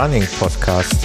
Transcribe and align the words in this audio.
Running 0.00 0.22
Podcast. 0.22 0.96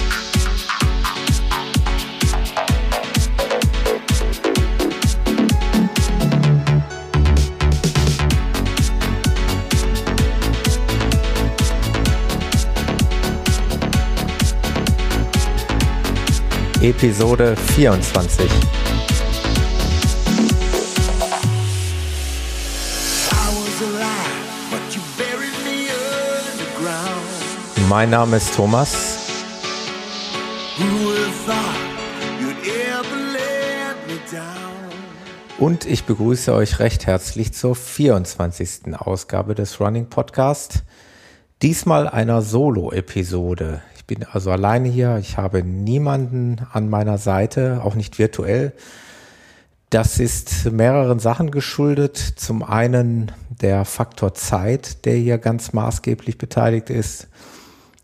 Episode 16.80 17.54
24. 17.76 19.15
Mein 27.96 28.10
Name 28.10 28.36
ist 28.36 28.54
Thomas. 28.54 29.16
Und 35.58 35.86
ich 35.86 36.04
begrüße 36.04 36.52
euch 36.52 36.78
recht 36.78 37.06
herzlich 37.06 37.54
zur 37.54 37.74
24. 37.74 38.94
Ausgabe 38.98 39.54
des 39.54 39.80
Running 39.80 40.10
Podcast. 40.10 40.82
Diesmal 41.62 42.06
einer 42.06 42.42
Solo-Episode. 42.42 43.80
Ich 43.96 44.04
bin 44.04 44.26
also 44.30 44.50
alleine 44.50 44.90
hier. 44.90 45.16
Ich 45.16 45.38
habe 45.38 45.62
niemanden 45.62 46.66
an 46.70 46.90
meiner 46.90 47.16
Seite, 47.16 47.80
auch 47.82 47.94
nicht 47.94 48.18
virtuell. 48.18 48.74
Das 49.88 50.18
ist 50.18 50.70
mehreren 50.70 51.18
Sachen 51.18 51.50
geschuldet. 51.50 52.18
Zum 52.18 52.62
einen 52.62 53.32
der 53.48 53.86
Faktor 53.86 54.34
Zeit, 54.34 55.06
der 55.06 55.14
hier 55.14 55.38
ganz 55.38 55.72
maßgeblich 55.72 56.36
beteiligt 56.36 56.90
ist. 56.90 57.28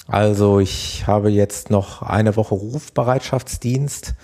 Also 0.08 0.58
ich 0.58 1.06
habe 1.06 1.30
jetzt 1.30 1.70
noch 1.70 2.02
eine 2.02 2.36
Woche 2.36 2.54
Rufbereitschaftsdienst. 2.54 4.14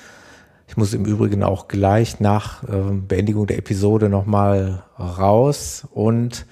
Ich 0.66 0.76
muss 0.76 0.92
im 0.92 1.04
Übrigen 1.04 1.42
auch 1.42 1.68
gleich 1.68 2.20
nach 2.20 2.62
äh, 2.64 2.92
Beendigung 2.92 3.46
der 3.46 3.58
Episode 3.58 4.08
nochmal 4.08 4.82
raus. 4.98 5.86
Und 5.90 6.46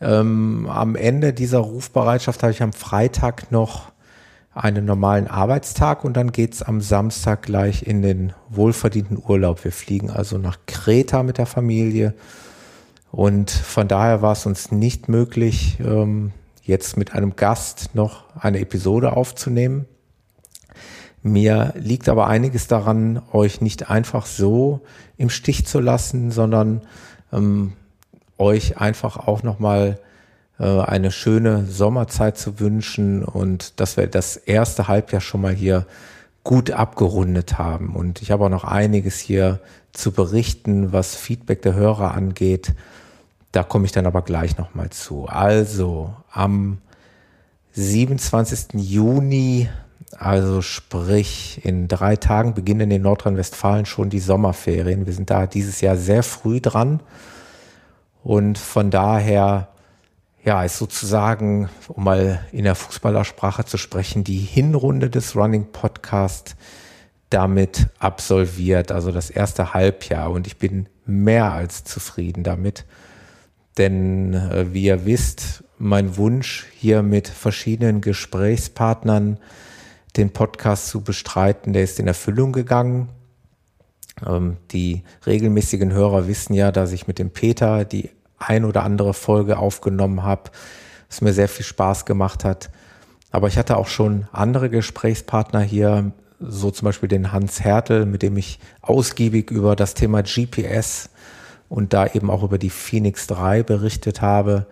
ähm, 0.00 0.68
am 0.70 0.96
Ende 0.96 1.32
dieser 1.32 1.58
Rufbereitschaft 1.58 2.42
habe 2.42 2.52
ich 2.52 2.62
am 2.62 2.72
Freitag 2.72 3.52
noch 3.52 3.92
einen 4.54 4.84
normalen 4.84 5.28
Arbeitstag 5.28 6.04
und 6.04 6.16
dann 6.16 6.32
geht's 6.32 6.62
am 6.62 6.80
Samstag 6.80 7.42
gleich 7.42 7.86
in 7.86 8.02
den 8.02 8.32
wohlverdienten 8.48 9.22
Urlaub. 9.24 9.64
Wir 9.64 9.72
fliegen 9.72 10.10
also 10.10 10.36
nach 10.36 10.58
Kreta 10.66 11.22
mit 11.22 11.38
der 11.38 11.46
Familie 11.46 12.14
und 13.12 13.50
von 13.50 13.86
daher 13.86 14.20
war 14.20 14.32
es 14.32 14.46
uns 14.46 14.72
nicht 14.72 15.08
möglich, 15.08 15.78
ähm, 15.80 16.32
jetzt 16.68 16.96
mit 16.96 17.12
einem 17.14 17.34
Gast 17.34 17.94
noch 17.94 18.24
eine 18.38 18.60
Episode 18.60 19.14
aufzunehmen. 19.16 19.86
Mir 21.22 21.74
liegt 21.76 22.08
aber 22.08 22.28
einiges 22.28 22.68
daran, 22.68 23.20
euch 23.32 23.60
nicht 23.60 23.90
einfach 23.90 24.26
so 24.26 24.82
im 25.16 25.30
Stich 25.30 25.66
zu 25.66 25.80
lassen, 25.80 26.30
sondern 26.30 26.82
ähm, 27.32 27.72
euch 28.36 28.78
einfach 28.78 29.16
auch 29.16 29.42
nochmal 29.42 29.98
äh, 30.60 30.80
eine 30.80 31.10
schöne 31.10 31.64
Sommerzeit 31.66 32.38
zu 32.38 32.60
wünschen 32.60 33.24
und 33.24 33.80
dass 33.80 33.96
wir 33.96 34.06
das 34.06 34.36
erste 34.36 34.88
Halbjahr 34.88 35.20
schon 35.20 35.40
mal 35.40 35.54
hier 35.54 35.86
gut 36.44 36.70
abgerundet 36.70 37.58
haben. 37.58 37.96
Und 37.96 38.22
ich 38.22 38.30
habe 38.30 38.44
auch 38.44 38.50
noch 38.50 38.64
einiges 38.64 39.18
hier 39.18 39.60
zu 39.92 40.12
berichten, 40.12 40.92
was 40.92 41.16
Feedback 41.16 41.62
der 41.62 41.74
Hörer 41.74 42.14
angeht. 42.14 42.74
Da 43.52 43.62
komme 43.62 43.86
ich 43.86 43.92
dann 43.92 44.06
aber 44.06 44.22
gleich 44.22 44.58
nochmal 44.58 44.90
zu. 44.90 45.26
Also 45.26 46.14
am 46.30 46.78
27. 47.72 48.74
Juni, 48.74 49.68
also 50.16 50.62
sprich 50.62 51.60
in 51.64 51.88
drei 51.88 52.16
Tagen 52.16 52.54
beginnen 52.54 52.90
in 52.90 53.02
Nordrhein-Westfalen 53.02 53.86
schon 53.86 54.10
die 54.10 54.20
Sommerferien. 54.20 55.06
Wir 55.06 55.12
sind 55.12 55.30
da 55.30 55.46
dieses 55.46 55.80
Jahr 55.80 55.96
sehr 55.96 56.22
früh 56.22 56.60
dran. 56.60 57.00
Und 58.22 58.58
von 58.58 58.90
daher 58.90 59.68
ja, 60.44 60.64
ist 60.64 60.78
sozusagen, 60.78 61.68
um 61.88 62.04
mal 62.04 62.40
in 62.52 62.64
der 62.64 62.74
Fußballersprache 62.74 63.64
zu 63.64 63.76
sprechen, 63.76 64.24
die 64.24 64.38
Hinrunde 64.38 65.10
des 65.10 65.36
Running 65.36 65.72
Podcast 65.72 66.56
damit 67.30 67.88
absolviert, 67.98 68.90
also 68.90 69.12
das 69.12 69.30
erste 69.30 69.74
Halbjahr. 69.74 70.30
Und 70.30 70.46
ich 70.46 70.58
bin 70.58 70.88
mehr 71.04 71.52
als 71.52 71.84
zufrieden 71.84 72.44
damit. 72.44 72.84
Denn 73.78 74.34
äh, 74.34 74.72
wie 74.72 74.84
ihr 74.84 75.06
wisst, 75.06 75.64
mein 75.78 76.16
Wunsch, 76.16 76.66
hier 76.74 77.02
mit 77.02 77.28
verschiedenen 77.28 78.00
Gesprächspartnern 78.00 79.38
den 80.16 80.32
Podcast 80.32 80.88
zu 80.88 81.02
bestreiten, 81.02 81.72
der 81.72 81.84
ist 81.84 82.00
in 82.00 82.08
Erfüllung 82.08 82.52
gegangen. 82.52 83.08
Ähm, 84.26 84.56
die 84.72 85.04
regelmäßigen 85.26 85.92
Hörer 85.92 86.26
wissen 86.26 86.54
ja, 86.54 86.72
dass 86.72 86.92
ich 86.92 87.06
mit 87.06 87.20
dem 87.20 87.30
Peter 87.30 87.84
die 87.84 88.10
ein 88.38 88.64
oder 88.64 88.82
andere 88.82 89.14
Folge 89.14 89.58
aufgenommen 89.58 90.24
habe, 90.24 90.50
es 91.08 91.20
mir 91.20 91.32
sehr 91.32 91.48
viel 91.48 91.64
Spaß 91.64 92.04
gemacht 92.04 92.44
hat. 92.44 92.70
Aber 93.30 93.48
ich 93.48 93.58
hatte 93.58 93.76
auch 93.76 93.88
schon 93.88 94.26
andere 94.32 94.70
Gesprächspartner 94.70 95.60
hier, 95.60 96.12
so 96.40 96.70
zum 96.70 96.86
Beispiel 96.86 97.08
den 97.08 97.32
Hans 97.32 97.60
Hertel, 97.60 98.06
mit 98.06 98.22
dem 98.22 98.36
ich 98.36 98.58
ausgiebig 98.80 99.50
über 99.50 99.76
das 99.76 99.94
Thema 99.94 100.22
GPS 100.22 101.10
und 101.68 101.92
da 101.92 102.06
eben 102.06 102.30
auch 102.30 102.42
über 102.42 102.58
die 102.58 102.70
Phoenix 102.70 103.26
3 103.26 103.62
berichtet 103.62 104.22
habe. 104.22 104.66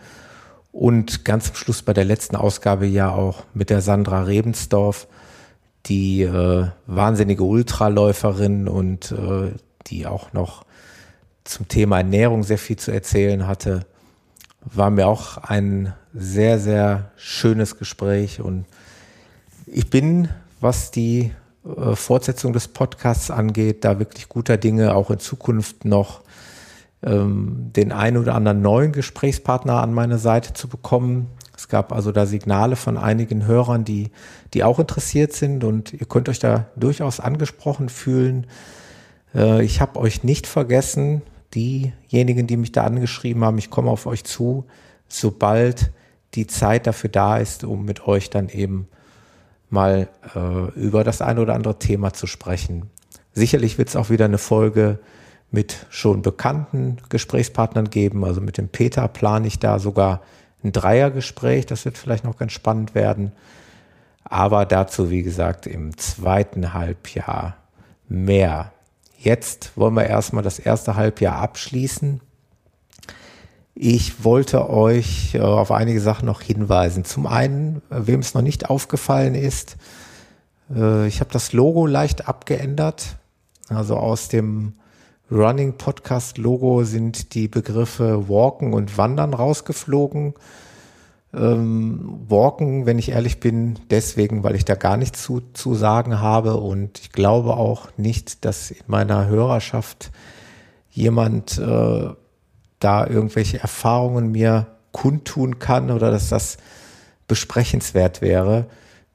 Und 0.73 1.25
ganz 1.25 1.47
zum 1.47 1.55
Schluss 1.57 1.83
bei 1.83 1.93
der 1.93 2.05
letzten 2.05 2.37
Ausgabe 2.37 2.87
ja 2.87 3.11
auch 3.11 3.45
mit 3.55 3.71
der 3.71 3.81
Sandra 3.81 4.23
Rebensdorf, 4.23 5.09
die 5.87 6.23
äh, 6.23 6.67
wahnsinnige 6.87 7.45
Ultraläuferin 7.45 8.69
und 8.69 9.12
äh, 9.12 9.53
die 9.87 10.07
auch 10.07 10.33
noch 10.33 10.65
zum 11.45 11.69
Thema 11.69 11.99
Ernährung 11.99 12.43
sehr 12.43 12.59
viel 12.59 12.77
zu 12.77 12.91
erzählen 12.91 13.47
hatte, 13.47 13.87
war 14.61 14.91
mir 14.91 15.07
auch 15.07 15.37
ein 15.39 15.95
sehr, 16.13 16.59
sehr 16.59 17.13
schönes 17.17 17.78
Gespräch 17.78 18.41
und 18.41 18.67
ich 19.67 19.91
bin, 19.91 20.28
was 20.61 20.91
die 20.91 21.33
äh, 21.65 21.95
Fortsetzung 21.95 22.53
des 22.53 22.69
Podcasts 22.69 23.31
angeht, 23.31 23.84
da 23.84 23.99
wirklich 23.99 24.28
guter 24.28 24.57
Dinge, 24.57 24.95
auch 24.95 25.11
in 25.11 25.19
Zukunft 25.19 25.84
noch 25.84 26.23
ähm, 27.03 27.71
den 27.75 27.93
einen 27.93 28.17
oder 28.17 28.34
anderen 28.34 28.62
neuen 28.62 28.93
Gesprächspartner 28.93 29.83
an 29.83 29.93
meine 29.93 30.19
Seite 30.19 30.53
zu 30.55 30.69
bekommen. 30.69 31.29
Es 31.57 31.69
gab 31.69 31.93
also 31.93 32.12
da 32.12 32.27
Signale 32.27 32.77
von 32.77 32.97
einigen 32.97 33.47
Hörern, 33.47 33.84
die, 33.84 34.11
die 34.55 34.65
auch 34.65 34.79
interessiert 34.79 35.33
sind 35.33 35.65
und 35.65 35.93
ihr 35.93 36.07
könnt 36.07 36.29
euch 36.29 36.39
da 36.39 36.67
durchaus 36.77 37.21
angesprochen 37.21 37.89
fühlen. 37.89 38.47
Äh, 39.34 39.65
ich 39.65 39.81
habe 39.81 39.99
euch 39.99 40.25
nicht 40.25 40.47
vergessen, 40.47 41.23
diejenigen, 41.55 42.47
die 42.47 42.57
mich 42.57 42.73
da 42.73 42.84
angeschrieben 42.84 43.45
haben, 43.45 43.59
ich 43.59 43.71
komme 43.71 43.91
auf 43.91 44.07
euch 44.07 44.25
zu, 44.25 44.67
sobald 45.09 45.93
die 46.34 46.47
Zeit 46.47 46.87
dafür 46.87 47.11
da 47.11 47.39
ist, 47.39 47.65
um 47.65 47.84
mit 47.84 48.07
euch 48.07 48.31
dann 48.31 48.49
eben 48.49 48.89
mal 49.71 50.09
äh, 50.34 50.78
über 50.78 51.05
das 51.05 51.23
ein 51.23 51.39
oder 51.39 51.55
andere 51.55 51.78
Thema 51.78 52.13
zu 52.13 52.27
sprechen. 52.27 52.91
Sicherlich 53.33 53.78
wird 53.78 53.89
es 53.89 53.97
auch 53.97 54.11
wieder 54.11 54.27
eine 54.27 54.39
Folge 54.39 54.99
mit 55.51 55.87
schon 55.91 56.23
bekannten 56.23 56.98
Gesprächspartnern 57.09 57.91
geben. 57.91 58.25
Also 58.25 58.41
mit 58.41 58.59
dem 58.59 58.69
Peter 58.69 59.09
plane 59.09 59.47
ich 59.47 59.59
da 59.59 59.78
sogar 59.78 60.22
ein 60.63 60.72
Dreiergespräch. 60.72 61.66
Das 61.66 61.84
wird 61.84 61.98
vielleicht 61.98 62.25
noch 62.25 62.37
ganz 62.37 62.53
spannend 62.53 62.95
werden. 62.95 63.33
Aber 64.25 64.66
dazu, 64.66 65.10
wie 65.10 65.22
gesagt, 65.22 65.66
im 65.66 65.97
zweiten 65.97 66.75
Halbjahr 66.75 67.57
mehr. 68.09 68.72
Jetzt 69.19 69.72
wollen 69.77 69.95
wir 69.95 70.07
erstmal 70.07 70.43
das 70.43 70.59
erste 70.59 70.97
Halbjahr 70.97 71.37
abschließen. 71.37 72.21
Ich 73.75 74.25
wollte 74.25 74.71
euch 74.71 75.34
äh, 75.34 75.41
auf 75.41 75.71
einige 75.71 76.01
Sachen 76.01 76.27
noch 76.27 76.41
hinweisen. 76.41 77.04
Zum 77.04 77.27
einen, 77.27 77.83
äh, 77.91 78.07
wem 78.07 78.21
es 78.21 78.34
noch 78.34 78.42
nicht 78.42 78.71
aufgefallen 78.71 79.34
ist, 79.34 79.77
äh, 80.75 81.07
ich 81.07 81.21
habe 81.21 81.31
das 81.31 81.53
Logo 81.53 81.87
leicht 81.87 82.27
abgeändert. 82.27 83.16
Also 83.69 83.97
aus 83.97 84.28
dem 84.28 84.75
Running 85.31 85.77
Podcast 85.77 86.39
Logo 86.39 86.84
sind 86.84 87.34
die 87.34 87.49
Begriffe 87.49 88.28
Walken 88.28 88.73
und 88.73 88.97
Wandern 88.97 89.34
rausgeflogen. 89.34 90.34
Ähm, 91.34 92.21
walken, 92.28 92.87
wenn 92.87 93.01
ich 93.01 93.11
ehrlich 93.11 93.41
bin, 93.41 93.77
deswegen, 93.91 94.45
weil 94.45 94.55
ich 94.55 94.65
da 94.65 94.77
gar 94.77 94.97
nichts 94.97 95.23
zu, 95.23 95.43
zu 95.53 95.75
sagen 95.75 96.21
habe 96.21 96.55
und 96.55 97.01
ich 97.01 97.11
glaube 97.11 97.57
auch 97.57 97.89
nicht, 97.97 98.45
dass 98.45 98.71
in 98.71 98.84
meiner 98.87 99.27
Hörerschaft 99.27 100.13
jemand 100.91 101.59
äh, 101.59 102.09
da 102.78 103.07
irgendwelche 103.07 103.59
Erfahrungen 103.59 104.31
mir 104.31 104.69
kundtun 104.93 105.59
kann 105.59 105.91
oder 105.91 106.13
dass 106.13 106.28
das 106.28 106.57
besprechenswert 107.27 108.23
wäre. 108.23 108.67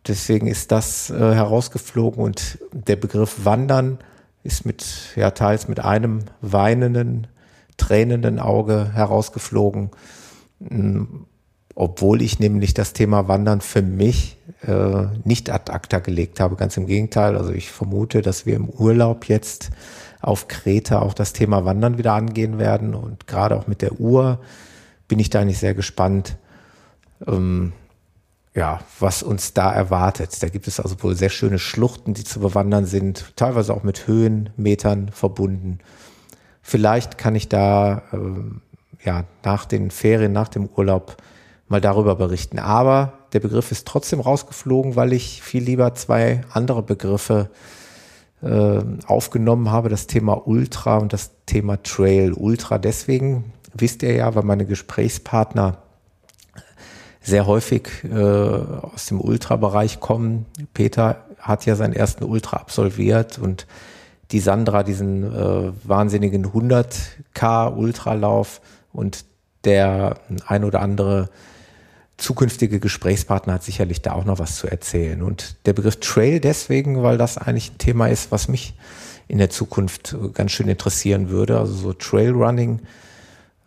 Deswegen 0.05 0.47
ist 0.47 0.73
das 0.73 1.09
äh, 1.09 1.15
herausgeflogen 1.15 2.21
und 2.21 2.59
der 2.73 2.97
Begriff 2.97 3.45
Wandern 3.45 3.99
ist 4.43 4.65
mit, 4.65 4.85
ja, 5.15 5.31
teils 5.31 5.67
mit 5.67 5.79
einem 5.79 6.19
weinenden, 6.41 7.27
tränenden 7.77 8.39
Auge 8.39 8.91
herausgeflogen 8.93 9.91
obwohl 11.75 12.21
ich 12.21 12.39
nämlich 12.39 12.73
das 12.73 12.93
Thema 12.93 13.27
Wandern 13.27 13.61
für 13.61 13.81
mich 13.81 14.37
äh, 14.67 15.05
nicht 15.23 15.49
ad 15.49 15.71
acta 15.71 15.99
gelegt 15.99 16.39
habe. 16.39 16.55
Ganz 16.55 16.77
im 16.77 16.85
Gegenteil. 16.85 17.35
Also 17.35 17.51
ich 17.51 17.71
vermute, 17.71 18.21
dass 18.21 18.45
wir 18.45 18.55
im 18.55 18.69
Urlaub 18.69 19.25
jetzt 19.25 19.71
auf 20.21 20.47
Kreta 20.47 21.01
auch 21.01 21.13
das 21.13 21.33
Thema 21.33 21.65
Wandern 21.65 21.97
wieder 21.97 22.13
angehen 22.13 22.59
werden. 22.59 22.93
Und 22.93 23.27
gerade 23.27 23.55
auch 23.55 23.67
mit 23.67 23.81
der 23.81 23.99
Uhr 23.99 24.39
bin 25.07 25.19
ich 25.19 25.29
da 25.29 25.43
nicht 25.43 25.59
sehr 25.59 25.73
gespannt, 25.73 26.37
ähm, 27.27 27.73
ja, 28.53 28.81
was 28.99 29.23
uns 29.23 29.53
da 29.53 29.71
erwartet. 29.71 30.41
Da 30.43 30.49
gibt 30.49 30.67
es 30.67 30.79
also 30.79 31.01
wohl 31.03 31.15
sehr 31.15 31.29
schöne 31.29 31.59
Schluchten, 31.59 32.13
die 32.13 32.23
zu 32.23 32.39
bewandern 32.39 32.85
sind, 32.85 33.33
teilweise 33.35 33.73
auch 33.73 33.83
mit 33.83 34.07
Höhenmetern 34.07 35.09
verbunden. 35.09 35.79
Vielleicht 36.61 37.17
kann 37.17 37.35
ich 37.35 37.47
da 37.47 38.03
ähm, 38.11 38.61
ja 39.03 39.23
nach 39.43 39.65
den 39.65 39.89
Ferien, 39.89 40.33
nach 40.33 40.49
dem 40.49 40.67
Urlaub 40.67 41.17
mal 41.69 41.81
darüber 41.81 42.15
berichten. 42.15 42.59
Aber 42.59 43.13
der 43.33 43.39
Begriff 43.39 43.71
ist 43.71 43.87
trotzdem 43.87 44.19
rausgeflogen, 44.19 44.97
weil 44.97 45.13
ich 45.13 45.41
viel 45.41 45.63
lieber 45.63 45.93
zwei 45.95 46.41
andere 46.51 46.83
Begriffe 46.83 47.49
äh, 48.41 48.81
aufgenommen 49.07 49.71
habe, 49.71 49.87
das 49.87 50.07
Thema 50.07 50.47
Ultra 50.47 50.97
und 50.97 51.13
das 51.13 51.31
Thema 51.45 51.81
Trail. 51.81 52.33
Ultra 52.33 52.77
deswegen, 52.77 53.53
wisst 53.73 54.03
ihr 54.03 54.13
ja, 54.13 54.35
weil 54.35 54.43
meine 54.43 54.65
Gesprächspartner 54.65 55.77
sehr 57.21 57.45
häufig 57.45 57.89
äh, 58.03 58.15
aus 58.15 59.05
dem 59.05 59.21
Ultra-Bereich 59.21 59.99
kommen. 59.99 60.45
Peter 60.73 61.25
hat 61.39 61.65
ja 61.65 61.75
seinen 61.75 61.93
ersten 61.93 62.23
Ultra 62.23 62.57
absolviert 62.57 63.37
und 63.37 63.67
die 64.31 64.39
Sandra 64.39 64.83
diesen 64.83 65.23
äh, 65.23 65.71
wahnsinnigen 65.83 66.47
100k 66.47 67.75
Ultralauf 67.75 68.61
und 68.93 69.25
der 69.63 70.15
ein 70.47 70.63
oder 70.63 70.81
andere 70.81 71.29
zukünftige 72.17 72.79
Gesprächspartner 72.79 73.53
hat 73.53 73.63
sicherlich 73.63 74.01
da 74.01 74.13
auch 74.13 74.25
noch 74.25 74.39
was 74.39 74.55
zu 74.55 74.67
erzählen. 74.67 75.21
Und 75.21 75.55
der 75.65 75.73
Begriff 75.73 75.99
Trail 75.99 76.39
deswegen, 76.39 77.03
weil 77.03 77.17
das 77.17 77.37
eigentlich 77.37 77.71
ein 77.71 77.77
Thema 77.77 78.07
ist, 78.07 78.31
was 78.31 78.47
mich 78.47 78.73
in 79.27 79.37
der 79.37 79.49
Zukunft 79.49 80.15
ganz 80.33 80.51
schön 80.51 80.67
interessieren 80.67 81.29
würde. 81.29 81.57
Also 81.57 81.73
so 81.73 81.93
Trailrunning 81.93 82.79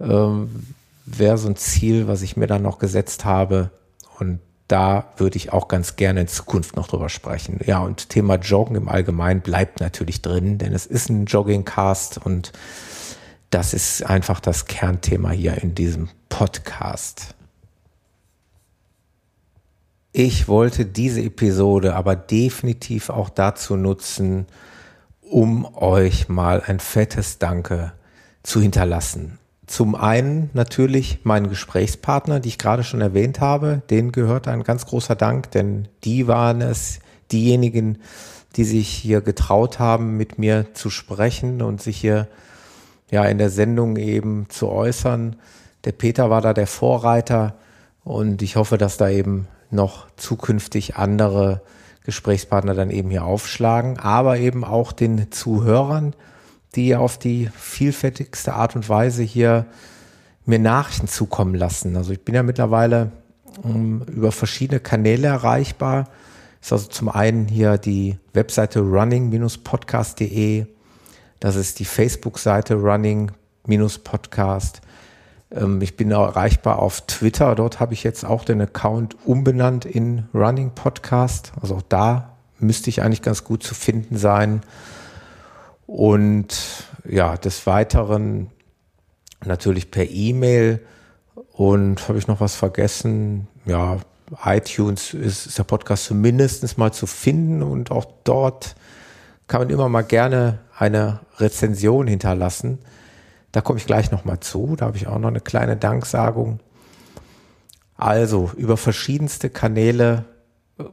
ähm, 0.00 0.66
wäre 1.04 1.38
so 1.38 1.48
ein 1.48 1.56
Ziel, 1.56 2.08
was 2.08 2.22
ich 2.22 2.36
mir 2.36 2.46
dann 2.46 2.62
noch 2.62 2.78
gesetzt 2.78 3.24
habe. 3.24 3.70
Und 4.18 4.40
da 4.68 5.12
würde 5.18 5.36
ich 5.36 5.52
auch 5.52 5.68
ganz 5.68 5.96
gerne 5.96 6.22
in 6.22 6.28
Zukunft 6.28 6.76
noch 6.76 6.88
drüber 6.88 7.08
sprechen. 7.08 7.60
Ja, 7.64 7.80
und 7.80 8.08
Thema 8.08 8.36
Joggen 8.36 8.76
im 8.76 8.88
Allgemeinen 8.88 9.40
bleibt 9.40 9.80
natürlich 9.80 10.22
drin, 10.22 10.58
denn 10.58 10.72
es 10.72 10.86
ist 10.86 11.10
ein 11.10 11.26
Joggingcast 11.26 12.18
und 12.18 12.52
das 13.50 13.74
ist 13.74 14.04
einfach 14.04 14.40
das 14.40 14.64
Kernthema 14.66 15.30
hier 15.30 15.62
in 15.62 15.74
diesem 15.74 16.08
Podcast. 16.28 17.34
Ich 20.12 20.48
wollte 20.48 20.86
diese 20.86 21.20
Episode 21.22 21.94
aber 21.94 22.16
definitiv 22.16 23.10
auch 23.10 23.28
dazu 23.28 23.76
nutzen, 23.76 24.46
um 25.20 25.64
euch 25.74 26.28
mal 26.28 26.62
ein 26.62 26.80
fettes 26.80 27.38
Danke 27.38 27.92
zu 28.42 28.60
hinterlassen. 28.60 29.38
Zum 29.66 29.94
einen 29.94 30.50
natürlich 30.52 31.20
meinen 31.24 31.48
Gesprächspartner, 31.48 32.40
die 32.40 32.50
ich 32.50 32.58
gerade 32.58 32.84
schon 32.84 33.00
erwähnt 33.00 33.40
habe. 33.40 33.82
Denen 33.88 34.12
gehört 34.12 34.46
ein 34.46 34.62
ganz 34.62 34.86
großer 34.86 35.16
Dank, 35.16 35.50
denn 35.52 35.88
die 36.04 36.26
waren 36.26 36.60
es, 36.60 37.00
diejenigen, 37.32 37.98
die 38.56 38.64
sich 38.64 38.88
hier 38.88 39.20
getraut 39.20 39.78
haben, 39.78 40.16
mit 40.16 40.38
mir 40.38 40.74
zu 40.74 40.90
sprechen 40.90 41.62
und 41.62 41.82
sich 41.82 41.96
hier 41.96 42.28
ja 43.10 43.24
in 43.24 43.38
der 43.38 43.50
Sendung 43.50 43.96
eben 43.96 44.46
zu 44.48 44.68
äußern. 44.68 45.36
Der 45.84 45.92
Peter 45.92 46.30
war 46.30 46.40
da 46.40 46.52
der 46.52 46.66
Vorreiter 46.66 47.56
und 48.04 48.42
ich 48.42 48.56
hoffe, 48.56 48.78
dass 48.78 48.96
da 48.96 49.08
eben 49.08 49.48
noch 49.70 50.06
zukünftig 50.16 50.96
andere 50.96 51.62
Gesprächspartner 52.04 52.74
dann 52.74 52.90
eben 52.90 53.10
hier 53.10 53.24
aufschlagen, 53.24 53.98
aber 53.98 54.36
eben 54.38 54.64
auch 54.64 54.92
den 54.92 55.32
Zuhörern, 55.32 56.14
die 56.76 56.96
auf 56.96 57.18
die 57.18 57.50
vielfältigste 57.56 58.54
Art 58.54 58.76
und 58.76 58.88
Weise 58.88 59.22
hier 59.22 59.66
mir 60.46 60.58
Nachrichten 60.58 61.08
zukommen 61.08 61.54
lassen. 61.54 61.96
Also 61.96 62.12
ich 62.12 62.24
bin 62.24 62.34
ja 62.34 62.42
mittlerweile 62.42 63.12
um, 63.62 63.74
ähm, 63.74 64.02
über 64.14 64.32
verschiedene 64.32 64.80
Kanäle 64.80 65.28
erreichbar. 65.28 66.08
Ist 66.60 66.72
also 66.72 66.88
zum 66.88 67.08
einen 67.08 67.46
hier 67.46 67.78
die 67.78 68.18
Webseite 68.32 68.80
running-podcast.de, 68.80 70.66
das 71.40 71.56
ist 71.56 71.78
die 71.78 71.84
Facebook-Seite 71.84 72.74
running-podcast. 72.74 74.80
Ähm, 75.50 75.82
ich 75.82 75.96
bin 75.96 76.10
erreichbar 76.10 76.78
auf 76.78 77.02
Twitter, 77.02 77.54
dort 77.54 77.80
habe 77.80 77.92
ich 77.94 78.02
jetzt 78.02 78.24
auch 78.24 78.44
den 78.44 78.60
Account 78.60 79.16
umbenannt 79.24 79.84
in 79.84 80.24
Running 80.34 80.72
Podcast. 80.74 81.52
Also 81.60 81.76
auch 81.76 81.82
da 81.82 82.30
müsste 82.58 82.90
ich 82.90 83.02
eigentlich 83.02 83.22
ganz 83.22 83.44
gut 83.44 83.62
zu 83.62 83.74
finden 83.74 84.16
sein. 84.16 84.62
Und 85.94 86.56
ja, 87.08 87.36
des 87.36 87.68
Weiteren 87.68 88.50
natürlich 89.44 89.92
per 89.92 90.10
E-Mail. 90.10 90.84
Und 91.52 92.08
habe 92.08 92.18
ich 92.18 92.26
noch 92.26 92.40
was 92.40 92.56
vergessen? 92.56 93.46
Ja, 93.64 93.98
iTunes 94.44 95.14
ist, 95.14 95.46
ist 95.46 95.56
der 95.56 95.62
Podcast 95.62 96.06
zumindest 96.06 96.78
mal 96.78 96.92
zu 96.92 97.06
finden 97.06 97.62
und 97.62 97.92
auch 97.92 98.06
dort 98.24 98.74
kann 99.46 99.60
man 99.60 99.70
immer 99.70 99.88
mal 99.88 100.02
gerne 100.02 100.58
eine 100.76 101.20
Rezension 101.38 102.08
hinterlassen. 102.08 102.80
Da 103.52 103.60
komme 103.60 103.78
ich 103.78 103.86
gleich 103.86 104.10
nochmal 104.10 104.40
zu. 104.40 104.74
Da 104.74 104.86
habe 104.86 104.96
ich 104.96 105.06
auch 105.06 105.20
noch 105.20 105.28
eine 105.28 105.40
kleine 105.40 105.76
Danksagung. 105.76 106.58
Also 107.96 108.50
über 108.56 108.76
verschiedenste 108.76 109.48
Kanäle 109.48 110.24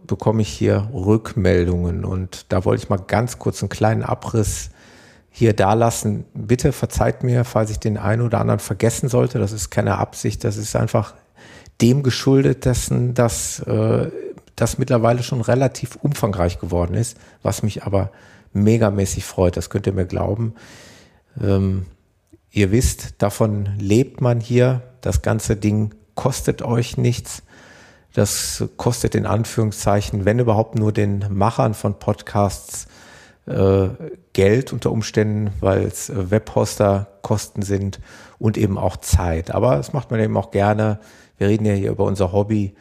bekomme 0.05 0.43
ich 0.43 0.49
hier 0.49 0.91
Rückmeldungen 0.93 2.05
und 2.05 2.45
da 2.49 2.65
wollte 2.65 2.83
ich 2.83 2.89
mal 2.89 2.97
ganz 2.97 3.39
kurz 3.39 3.63
einen 3.63 3.69
kleinen 3.69 4.03
Abriss 4.03 4.69
hier 5.31 5.53
da 5.53 5.73
lassen. 5.73 6.25
Bitte 6.33 6.73
verzeiht 6.73 7.23
mir, 7.23 7.45
falls 7.45 7.71
ich 7.71 7.79
den 7.79 7.97
einen 7.97 8.21
oder 8.21 8.39
anderen 8.39 8.59
vergessen 8.59 9.09
sollte. 9.09 9.39
Das 9.39 9.53
ist 9.53 9.71
keine 9.71 9.97
Absicht. 9.97 10.43
Das 10.43 10.57
ist 10.57 10.75
einfach 10.75 11.15
dem 11.81 12.03
geschuldet, 12.03 12.65
dessen, 12.65 13.13
dass 13.13 13.59
äh, 13.61 14.11
das 14.55 14.77
mittlerweile 14.77 15.23
schon 15.23 15.41
relativ 15.41 15.95
umfangreich 15.95 16.59
geworden 16.59 16.93
ist, 16.93 17.17
was 17.41 17.63
mich 17.63 17.83
aber 17.83 18.11
megamäßig 18.53 19.25
freut. 19.25 19.57
Das 19.57 19.69
könnt 19.69 19.87
ihr 19.87 19.93
mir 19.93 20.05
glauben. 20.05 20.53
Ähm, 21.41 21.85
ihr 22.51 22.71
wisst, 22.71 23.15
davon 23.19 23.69
lebt 23.79 24.21
man 24.21 24.41
hier. 24.41 24.81
Das 24.99 25.21
ganze 25.21 25.55
Ding 25.55 25.95
kostet 26.13 26.61
euch 26.61 26.97
nichts. 26.97 27.41
Das 28.13 28.65
kostet 28.75 29.15
in 29.15 29.25
Anführungszeichen, 29.25 30.25
wenn 30.25 30.39
überhaupt 30.39 30.77
nur 30.77 30.91
den 30.91 31.25
Machern 31.29 31.73
von 31.73 31.97
Podcasts 31.97 32.87
äh, 33.47 33.87
Geld 34.33 34.71
unter 34.71 34.91
Umständen, 34.91 35.51
weil 35.59 35.83
es 35.83 36.09
äh, 36.09 36.31
Webhoster-Kosten 36.31 37.61
sind 37.61 37.99
und 38.39 38.57
eben 38.57 38.77
auch 38.77 38.97
Zeit. 38.97 39.51
Aber 39.51 39.75
das 39.75 39.93
macht 39.93 40.11
man 40.11 40.19
eben 40.19 40.37
auch 40.37 40.51
gerne. 40.51 40.99
Wir 41.37 41.47
reden 41.47 41.65
ja 41.65 41.73
hier 41.73 41.91
über 41.91 42.05
unser 42.05 42.31
Hobby. 42.31 42.75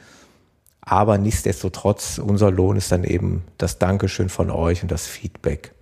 Aber 0.81 1.19
nichtsdestotrotz, 1.19 2.19
unser 2.19 2.51
Lohn 2.51 2.77
ist 2.77 2.91
dann 2.93 3.05
eben 3.05 3.45
das 3.59 3.79
Dankeschön 3.79 4.29
von 4.29 4.51
euch 4.51 4.83
und 4.83 4.91
das 4.91 5.07
Feedback. 5.07 5.73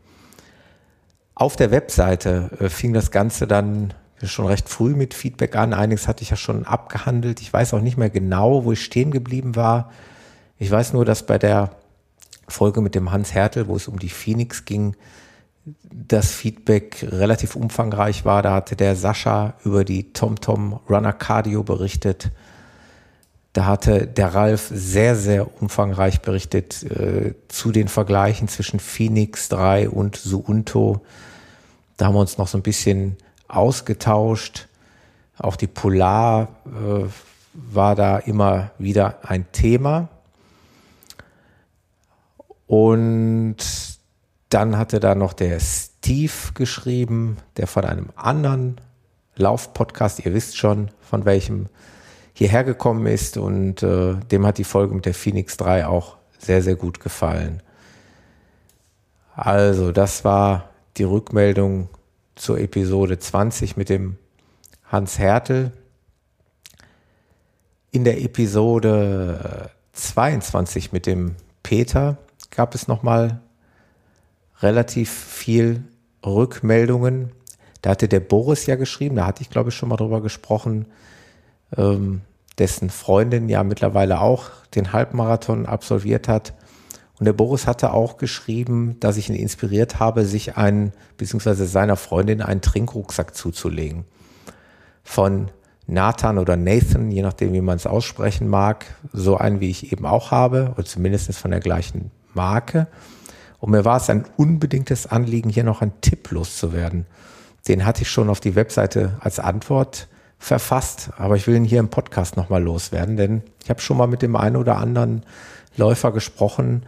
Auf 1.34 1.56
der 1.56 1.70
Webseite 1.70 2.50
äh, 2.58 2.68
fing 2.68 2.92
das 2.92 3.10
Ganze 3.10 3.46
dann 3.46 3.94
schon 4.22 4.46
recht 4.46 4.68
früh 4.68 4.94
mit 4.94 5.14
Feedback 5.14 5.54
an. 5.54 5.72
Einiges 5.72 6.08
hatte 6.08 6.22
ich 6.22 6.30
ja 6.30 6.36
schon 6.36 6.64
abgehandelt. 6.64 7.40
Ich 7.40 7.52
weiß 7.52 7.74
auch 7.74 7.80
nicht 7.80 7.96
mehr 7.96 8.10
genau, 8.10 8.64
wo 8.64 8.72
ich 8.72 8.82
stehen 8.82 9.12
geblieben 9.12 9.54
war. 9.54 9.92
Ich 10.58 10.70
weiß 10.70 10.92
nur, 10.92 11.04
dass 11.04 11.24
bei 11.24 11.38
der 11.38 11.70
Folge 12.48 12.80
mit 12.80 12.94
dem 12.94 13.12
Hans 13.12 13.32
Hertel, 13.32 13.68
wo 13.68 13.76
es 13.76 13.86
um 13.86 13.98
die 13.98 14.08
Phoenix 14.08 14.64
ging, 14.64 14.96
das 15.90 16.32
Feedback 16.32 17.06
relativ 17.10 17.56
umfangreich 17.56 18.24
war. 18.24 18.42
Da 18.42 18.54
hatte 18.54 18.76
der 18.76 18.96
Sascha 18.96 19.54
über 19.64 19.84
die 19.84 20.12
TomTom 20.12 20.80
Runner 20.88 21.12
Cardio 21.12 21.62
berichtet. 21.62 22.30
Da 23.52 23.66
hatte 23.66 24.06
der 24.06 24.34
Ralf 24.34 24.70
sehr, 24.72 25.16
sehr 25.16 25.60
umfangreich 25.60 26.20
berichtet 26.20 26.82
äh, 26.84 27.34
zu 27.48 27.72
den 27.72 27.88
Vergleichen 27.88 28.48
zwischen 28.48 28.78
Phoenix 28.78 29.48
3 29.48 29.88
und 29.88 30.16
Suunto. 30.16 31.02
Da 31.96 32.06
haben 32.06 32.14
wir 32.14 32.20
uns 32.20 32.38
noch 32.38 32.48
so 32.48 32.58
ein 32.58 32.62
bisschen 32.62 33.16
ausgetauscht. 33.48 34.68
Auch 35.38 35.56
die 35.56 35.66
Polar 35.66 36.48
äh, 36.66 37.04
war 37.52 37.94
da 37.94 38.18
immer 38.18 38.70
wieder 38.78 39.18
ein 39.28 39.50
Thema. 39.50 40.08
Und 42.66 43.56
dann 44.48 44.78
hatte 44.78 45.00
da 45.00 45.14
noch 45.14 45.32
der 45.32 45.60
Steve 45.60 46.32
geschrieben, 46.54 47.36
der 47.56 47.66
von 47.66 47.84
einem 47.84 48.08
anderen 48.16 48.80
Laufpodcast, 49.36 50.24
ihr 50.24 50.34
wisst 50.34 50.56
schon, 50.56 50.90
von 51.00 51.24
welchem 51.24 51.68
hierher 52.32 52.64
gekommen 52.64 53.06
ist 53.06 53.36
und 53.36 53.82
äh, 53.82 54.14
dem 54.30 54.46
hat 54.46 54.58
die 54.58 54.64
Folge 54.64 54.94
mit 54.94 55.06
der 55.06 55.14
Phoenix 55.14 55.56
3 55.56 55.86
auch 55.86 56.16
sehr, 56.38 56.62
sehr 56.62 56.76
gut 56.76 57.00
gefallen. 57.00 57.62
Also, 59.34 59.92
das 59.92 60.24
war 60.24 60.70
die 60.96 61.04
Rückmeldung 61.04 61.88
zur 62.34 62.58
Episode 62.58 63.18
20 63.18 63.76
mit 63.76 63.88
dem 63.88 64.16
Hans 64.84 65.18
Hertel. 65.18 65.72
In 67.90 68.04
der 68.04 68.20
Episode 68.22 69.70
22 69.92 70.92
mit 70.92 71.06
dem 71.06 71.34
Peter 71.62 72.18
gab 72.50 72.74
es 72.74 72.88
nochmal 72.88 73.40
relativ 74.60 75.10
viel 75.10 75.84
Rückmeldungen. 76.24 77.32
Da 77.82 77.90
hatte 77.90 78.08
der 78.08 78.20
Boris 78.20 78.66
ja 78.66 78.76
geschrieben, 78.76 79.16
da 79.16 79.26
hatte 79.26 79.42
ich 79.42 79.50
glaube 79.50 79.70
ich 79.70 79.76
schon 79.76 79.88
mal 79.88 79.96
drüber 79.96 80.20
gesprochen, 80.20 80.86
ähm, 81.76 82.22
dessen 82.58 82.90
Freundin 82.90 83.48
ja 83.48 83.62
mittlerweile 83.62 84.20
auch 84.20 84.50
den 84.74 84.92
Halbmarathon 84.92 85.66
absolviert 85.66 86.28
hat. 86.28 86.54
Und 87.18 87.24
der 87.24 87.32
Boris 87.32 87.66
hatte 87.66 87.92
auch 87.92 88.16
geschrieben, 88.16 88.96
dass 89.00 89.16
ich 89.16 89.28
ihn 89.28 89.34
inspiriert 89.34 89.98
habe, 89.98 90.24
sich 90.24 90.56
einen, 90.56 90.92
beziehungsweise 91.16 91.66
seiner 91.66 91.96
Freundin 91.96 92.42
einen 92.42 92.60
Trinkrucksack 92.60 93.34
zuzulegen. 93.34 94.04
Von 95.02 95.50
Nathan 95.86 96.38
oder 96.38 96.56
Nathan, 96.56 97.10
je 97.10 97.22
nachdem, 97.22 97.52
wie 97.54 97.60
man 97.60 97.76
es 97.76 97.86
aussprechen 97.86 98.46
mag, 98.46 98.86
so 99.12 99.36
einen, 99.36 99.60
wie 99.60 99.70
ich 99.70 99.90
eben 99.90 100.06
auch 100.06 100.30
habe, 100.30 100.72
oder 100.74 100.84
zumindest 100.84 101.34
von 101.34 101.50
der 101.50 101.60
gleichen 101.60 102.10
Marke. 102.34 102.86
Und 103.60 103.70
mir 103.70 103.84
war 103.84 103.96
es 103.96 104.08
ein 104.08 104.24
unbedingtes 104.36 105.06
Anliegen, 105.06 105.50
hier 105.50 105.64
noch 105.64 105.82
einen 105.82 106.00
Tipp 106.00 106.30
loszuwerden. 106.30 107.06
Den 107.66 107.84
hatte 107.84 108.02
ich 108.02 108.10
schon 108.10 108.30
auf 108.30 108.40
die 108.40 108.54
Webseite 108.54 109.16
als 109.20 109.40
Antwort 109.40 110.08
verfasst, 110.38 111.10
aber 111.16 111.36
ich 111.36 111.46
will 111.46 111.56
ihn 111.56 111.64
hier 111.64 111.80
im 111.80 111.88
Podcast 111.88 112.36
nochmal 112.36 112.62
loswerden, 112.62 113.16
denn 113.16 113.42
ich 113.62 113.70
habe 113.70 113.80
schon 113.80 113.96
mal 113.96 114.06
mit 114.06 114.22
dem 114.22 114.36
einen 114.36 114.56
oder 114.56 114.76
anderen 114.76 115.24
Läufer 115.76 116.12
gesprochen, 116.12 116.84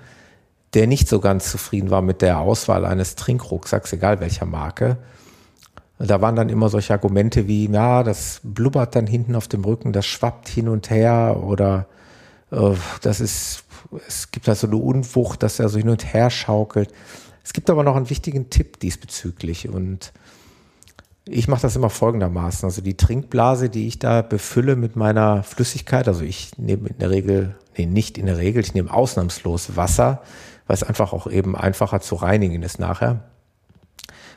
der 0.74 0.86
nicht 0.86 1.08
so 1.08 1.18
ganz 1.18 1.50
zufrieden 1.50 1.90
war 1.90 2.00
mit 2.00 2.22
der 2.22 2.38
Auswahl 2.38 2.84
eines 2.84 3.16
Trinkrucksacks, 3.16 3.92
egal 3.92 4.20
welcher 4.20 4.46
Marke. 4.46 4.98
Da 5.98 6.20
waren 6.20 6.36
dann 6.36 6.48
immer 6.48 6.68
solche 6.68 6.92
Argumente 6.92 7.48
wie, 7.48 7.68
ja, 7.68 8.04
das 8.04 8.40
blubbert 8.44 8.94
dann 8.94 9.06
hinten 9.06 9.34
auf 9.34 9.48
dem 9.48 9.64
Rücken, 9.64 9.92
das 9.92 10.06
schwappt 10.06 10.48
hin 10.48 10.68
und 10.68 10.88
her 10.88 11.40
oder 11.42 11.86
das 12.50 13.20
ist, 13.20 13.64
es 14.06 14.30
gibt 14.30 14.48
da 14.48 14.54
so 14.54 14.66
eine 14.66 14.76
Unwucht, 14.76 15.42
dass 15.42 15.58
er 15.58 15.68
so 15.68 15.78
hin 15.78 15.88
und 15.88 16.12
her 16.12 16.30
schaukelt. 16.30 16.92
Es 17.44 17.52
gibt 17.52 17.70
aber 17.70 17.82
noch 17.82 17.96
einen 17.96 18.10
wichtigen 18.10 18.50
Tipp 18.50 18.80
diesbezüglich 18.80 19.68
und 19.68 20.12
ich 21.24 21.48
mache 21.48 21.62
das 21.62 21.76
immer 21.76 21.90
folgendermaßen. 21.90 22.66
Also 22.66 22.82
die 22.82 22.96
Trinkblase, 22.96 23.68
die 23.68 23.86
ich 23.86 23.98
da 23.98 24.22
befülle 24.22 24.74
mit 24.74 24.96
meiner 24.96 25.42
Flüssigkeit, 25.42 26.08
also 26.08 26.22
ich 26.22 26.58
nehme 26.58 26.88
in 26.88 26.98
der 26.98 27.10
Regel, 27.10 27.56
nee, 27.76 27.86
nicht 27.86 28.18
in 28.18 28.26
der 28.26 28.38
Regel, 28.38 28.62
ich 28.62 28.74
nehme 28.74 28.92
ausnahmslos 28.92 29.76
Wasser, 29.76 30.22
weil 30.66 30.74
es 30.74 30.82
einfach 30.82 31.12
auch 31.12 31.28
eben 31.28 31.56
einfacher 31.56 32.00
zu 32.00 32.16
reinigen 32.16 32.62
ist 32.62 32.78
nachher. 32.78 33.24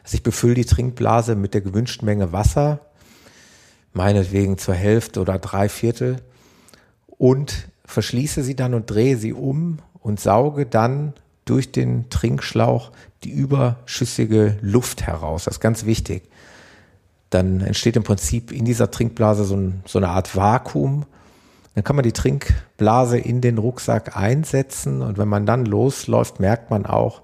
Also 0.03 0.15
ich 0.15 0.23
befülle 0.23 0.53
die 0.53 0.65
Trinkblase 0.65 1.35
mit 1.35 1.53
der 1.53 1.61
gewünschten 1.61 2.05
Menge 2.05 2.31
Wasser, 2.31 2.79
meinetwegen 3.93 4.57
zur 4.57 4.75
Hälfte 4.75 5.21
oder 5.21 5.39
drei 5.39 5.69
Viertel 5.69 6.17
und 7.07 7.69
verschließe 7.93 8.43
sie 8.43 8.55
dann 8.55 8.73
und 8.73 8.89
drehe 8.89 9.17
sie 9.17 9.33
um 9.33 9.79
und 9.99 10.19
sauge 10.19 10.65
dann 10.65 11.13
durch 11.45 11.71
den 11.71 12.09
Trinkschlauch 12.09 12.91
die 13.23 13.31
überschüssige 13.31 14.57
Luft 14.61 15.03
heraus. 15.03 15.45
Das 15.45 15.55
ist 15.55 15.61
ganz 15.61 15.85
wichtig 15.85 16.23
dann 17.33 17.61
entsteht 17.61 17.95
im 17.95 18.03
Prinzip 18.03 18.51
in 18.51 18.65
dieser 18.65 18.91
Trinkblase 18.91 19.43
so, 19.45 19.55
ein, 19.55 19.81
so 19.85 19.99
eine 19.99 20.09
Art 20.09 20.35
Vakuum. 20.35 21.05
Dann 21.75 21.83
kann 21.83 21.95
man 21.95 22.03
die 22.03 22.11
Trinkblase 22.11 23.17
in 23.17 23.41
den 23.41 23.57
Rucksack 23.57 24.15
einsetzen 24.15 25.01
und 25.01 25.17
wenn 25.17 25.27
man 25.27 25.45
dann 25.45 25.65
losläuft, 25.65 26.39
merkt 26.39 26.69
man 26.69 26.85
auch, 26.85 27.21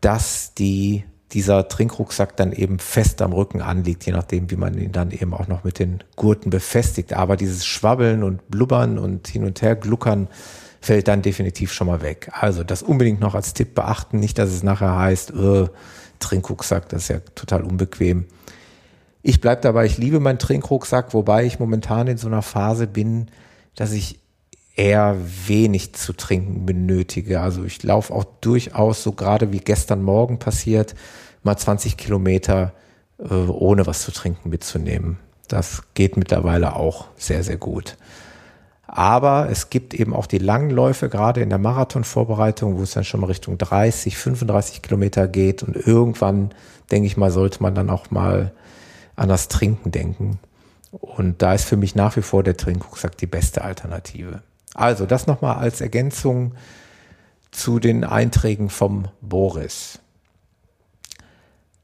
dass 0.00 0.54
die, 0.54 1.04
dieser 1.32 1.68
Trinkrucksack 1.68 2.36
dann 2.36 2.52
eben 2.52 2.78
fest 2.78 3.22
am 3.22 3.32
Rücken 3.32 3.62
anliegt, 3.62 4.04
je 4.04 4.12
nachdem, 4.12 4.50
wie 4.50 4.56
man 4.56 4.76
ihn 4.76 4.92
dann 4.92 5.10
eben 5.10 5.32
auch 5.32 5.48
noch 5.48 5.64
mit 5.64 5.78
den 5.78 6.02
Gurten 6.16 6.50
befestigt. 6.50 7.12
Aber 7.12 7.36
dieses 7.36 7.64
Schwabbeln 7.64 8.22
und 8.22 8.50
Blubbern 8.50 8.98
und 8.98 9.28
hin 9.28 9.44
und 9.44 9.62
her 9.62 9.76
gluckern 9.76 10.28
fällt 10.80 11.08
dann 11.08 11.22
definitiv 11.22 11.72
schon 11.72 11.86
mal 11.86 12.02
weg. 12.02 12.30
Also 12.32 12.64
das 12.64 12.82
unbedingt 12.82 13.20
noch 13.20 13.34
als 13.34 13.54
Tipp 13.54 13.74
beachten, 13.74 14.18
nicht, 14.18 14.38
dass 14.38 14.50
es 14.50 14.62
nachher 14.62 14.96
heißt, 14.96 15.30
äh, 15.30 15.66
Trinkrucksack, 16.18 16.88
das 16.88 17.02
ist 17.02 17.08
ja 17.08 17.20
total 17.34 17.62
unbequem. 17.62 18.26
Ich 19.22 19.40
bleibe 19.40 19.60
dabei, 19.60 19.84
ich 19.86 19.98
liebe 19.98 20.20
meinen 20.20 20.38
Trinkrucksack, 20.38 21.12
wobei 21.12 21.44
ich 21.44 21.58
momentan 21.58 22.06
in 22.06 22.16
so 22.16 22.26
einer 22.26 22.42
Phase 22.42 22.86
bin, 22.86 23.30
dass 23.76 23.92
ich 23.92 24.20
eher 24.76 25.16
wenig 25.46 25.94
zu 25.94 26.12
trinken 26.12 26.66
benötige. 26.66 27.40
Also 27.40 27.64
ich 27.64 27.82
laufe 27.82 28.14
auch 28.14 28.24
durchaus, 28.40 29.02
so 29.02 29.12
gerade 29.12 29.52
wie 29.52 29.60
gestern 29.60 30.02
Morgen 30.02 30.38
passiert, 30.38 30.94
mal 31.42 31.56
20 31.56 31.96
Kilometer 31.96 32.72
äh, 33.18 33.34
ohne 33.34 33.86
was 33.86 34.02
zu 34.02 34.12
trinken 34.12 34.50
mitzunehmen. 34.50 35.18
Das 35.48 35.82
geht 35.94 36.16
mittlerweile 36.16 36.76
auch 36.76 37.08
sehr, 37.16 37.42
sehr 37.42 37.56
gut. 37.56 37.96
Aber 38.86 39.48
es 39.50 39.70
gibt 39.70 39.94
eben 39.94 40.14
auch 40.14 40.26
die 40.26 40.38
langen 40.38 40.70
Läufe, 40.70 41.08
gerade 41.08 41.42
in 41.42 41.48
der 41.48 41.58
Marathonvorbereitung, 41.58 42.76
wo 42.76 42.82
es 42.82 42.92
dann 42.92 43.04
schon 43.04 43.20
mal 43.20 43.28
Richtung 43.28 43.56
30, 43.56 44.16
35 44.16 44.82
Kilometer 44.82 45.28
geht. 45.28 45.62
Und 45.62 45.76
irgendwann, 45.76 46.50
denke 46.90 47.06
ich 47.06 47.16
mal, 47.16 47.30
sollte 47.30 47.62
man 47.62 47.74
dann 47.74 47.88
auch 47.88 48.10
mal 48.10 48.52
an 49.14 49.28
das 49.28 49.46
Trinken 49.48 49.92
denken. 49.92 50.40
Und 50.90 51.40
da 51.40 51.54
ist 51.54 51.66
für 51.66 51.76
mich 51.76 51.94
nach 51.94 52.16
wie 52.16 52.22
vor 52.22 52.42
der 52.42 52.56
Trinkrucksack 52.56 53.16
die 53.16 53.26
beste 53.26 53.62
Alternative. 53.62 54.42
Also 54.74 55.06
das 55.06 55.26
nochmal 55.26 55.56
als 55.56 55.80
Ergänzung 55.80 56.54
zu 57.50 57.78
den 57.78 58.04
Einträgen 58.04 58.70
vom 58.70 59.08
Boris. 59.20 59.98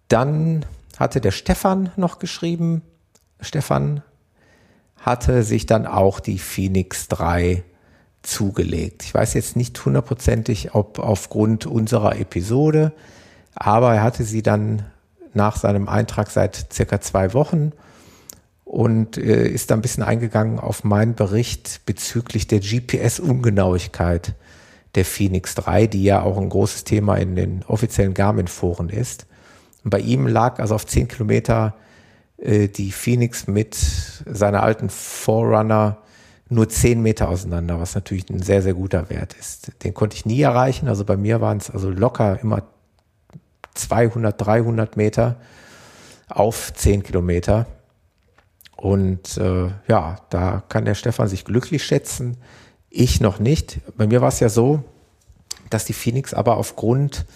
Dann 0.09 0.65
hatte 0.99 1.21
der 1.21 1.33
Stefan 1.33 1.91
noch 1.97 2.19
geschrieben. 2.19 2.83
Stefan 3.41 4.03
hatte 4.97 5.43
sich 5.43 5.67
dann 5.67 5.87
auch 5.87 6.21
die 6.21 6.39
Phoenix 6.39 7.09
3 7.09 7.65
zugelegt. 8.23 9.05
Ich 9.05 9.15
weiß 9.15 9.35
jetzt 9.35 9.57
nicht 9.57 9.85
hundertprozentig, 9.85 10.75
ob 10.75 10.99
aufgrund 10.99 11.67
unserer 11.67 12.19
Episode, 12.19 12.93
aber 13.55 13.95
er 13.95 14.03
hatte 14.03 14.25
sie 14.25 14.43
dann 14.43 14.85
nach 15.33 15.57
seinem 15.57 15.89
Eintrag 15.89 16.31
seit 16.31 16.73
circa 16.73 17.01
zwei 17.01 17.35
Wochen 17.35 17.73
und 18.67 19.17
äh, 19.17 19.47
ist 19.47 19.71
da 19.71 19.77
ein 19.77 19.81
bisschen 19.81 20.03
eingegangen 20.03 20.59
auf 20.59 20.83
meinen 20.83 21.15
Bericht 21.15 21.83
bezüglich 21.87 22.49
der 22.49 22.59
GPS-Ungenauigkeit 22.59 24.35
der 24.97 25.05
Phoenix 25.05 25.55
3, 25.55 25.87
die 25.87 26.03
ja 26.03 26.23
auch 26.23 26.37
ein 26.37 26.49
großes 26.49 26.83
Thema 26.83 27.15
in 27.15 27.37
den 27.37 27.63
offiziellen 27.69 28.13
Garmin-Foren 28.13 28.89
ist. 28.89 29.27
Und 29.85 29.91
bei 29.91 30.01
ihm 30.01 30.27
lag 30.27 30.59
also 30.59 30.75
auf 30.75 30.85
zehn 30.85 31.07
Kilometer 31.07 31.77
äh, 32.39 32.67
die 32.67 32.91
Phoenix 32.91 33.47
mit 33.47 33.77
seiner 33.77 34.65
alten 34.65 34.91
Forerunner 34.91 35.99
nur 36.49 36.69
zehn 36.69 37.01
Meter 37.01 37.29
auseinander, 37.29 37.79
was 37.79 37.95
natürlich 37.95 38.29
ein 38.31 38.43
sehr, 38.43 38.63
sehr 38.63 38.75
guter 38.75 39.11
Wert 39.11 39.35
ist. 39.35 39.85
Den 39.85 39.95
konnte 39.95 40.17
ich 40.17 40.27
nie 40.27 40.41
erreichen. 40.41 40.89
Also 40.89 41.05
bei 41.05 41.17
mir 41.17 41.41
waren 41.41 41.59
es 41.59 41.71
also 41.71 41.89
locker 41.89 42.41
immer 42.43 42.65
200, 43.75 44.45
300 44.45 44.97
Meter 44.97 45.37
auf 46.29 46.73
10 46.75 47.05
Kilometer. 47.05 47.67
Und 48.77 49.39
äh, 49.39 49.71
ja, 49.89 50.17
da 50.31 50.63
kann 50.69 50.85
der 50.85 50.95
Stefan 50.95 51.29
sich 51.29 51.45
glücklich 51.45 51.85
schätzen. 51.85 52.37
Ich 52.91 53.21
noch 53.21 53.39
nicht. 53.39 53.81
Bei 53.97 54.07
mir 54.07 54.21
war 54.21 54.29
es 54.29 54.41
ja 54.41 54.49
so, 54.49 54.85
dass 55.71 55.85
die 55.85 55.93
Phoenix 55.93 56.35
aber 56.35 56.57
aufgrund 56.57 57.27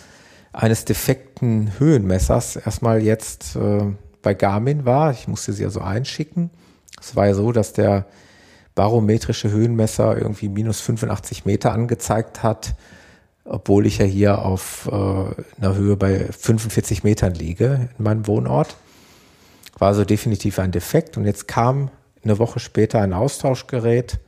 eines 0.53 0.85
defekten 0.85 1.73
Höhenmessers 1.79 2.57
erstmal 2.57 3.03
jetzt 3.03 3.57
äh, 3.57 3.85
bei 4.23 4.35
Garmin 4.35 4.85
war. 4.85 5.13
Ich 5.13 5.29
musste 5.29 5.53
sie 5.53 5.65
also 5.65 5.81
einschicken. 5.81 6.51
Es 7.01 7.17
war 7.17 7.27
ja 7.27 7.35
so, 7.35 7.53
dass 7.53 7.73
der 7.73 8.07
barometrische 8.75 9.51
Höhenmesser 9.51 10.17
irgendwie 10.17 10.49
minus 10.49 10.81
85 10.81 11.45
Meter 11.47 11.73
angezeigt 11.73 12.43
hat 12.43 12.75
obwohl 13.51 13.87
ich 13.87 13.99
ja 13.99 14.05
hier 14.05 14.45
auf 14.45 14.89
äh, 14.91 14.95
einer 14.95 15.75
Höhe 15.75 15.97
bei 15.97 16.27
45 16.31 17.03
Metern 17.05 17.35
liege 17.35 17.89
in 17.99 18.05
meinem 18.05 18.27
Wohnort. 18.27 18.77
War 19.81 19.89
also 19.89 20.05
definitiv 20.05 20.61
ein 20.61 20.71
Defekt 20.71 21.17
und 21.17 21.25
jetzt 21.25 21.49
kam 21.49 21.91
eine 22.23 22.39
Woche 22.39 22.61
später 22.61 23.01
ein 23.01 23.13
Austauschgerät 23.13 24.21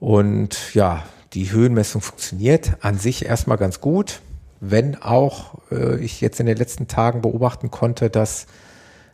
und 0.00 0.74
ja, 0.74 1.04
die 1.32 1.52
Höhenmessung 1.52 2.02
funktioniert 2.02 2.76
an 2.80 2.98
sich 2.98 3.24
erstmal 3.24 3.56
ganz 3.56 3.80
gut, 3.80 4.20
wenn 4.60 5.00
auch 5.00 5.54
äh, 5.70 5.96
ich 5.98 6.20
jetzt 6.20 6.40
in 6.40 6.46
den 6.46 6.56
letzten 6.56 6.88
Tagen 6.88 7.22
beobachten 7.22 7.70
konnte, 7.70 8.10
dass 8.10 8.46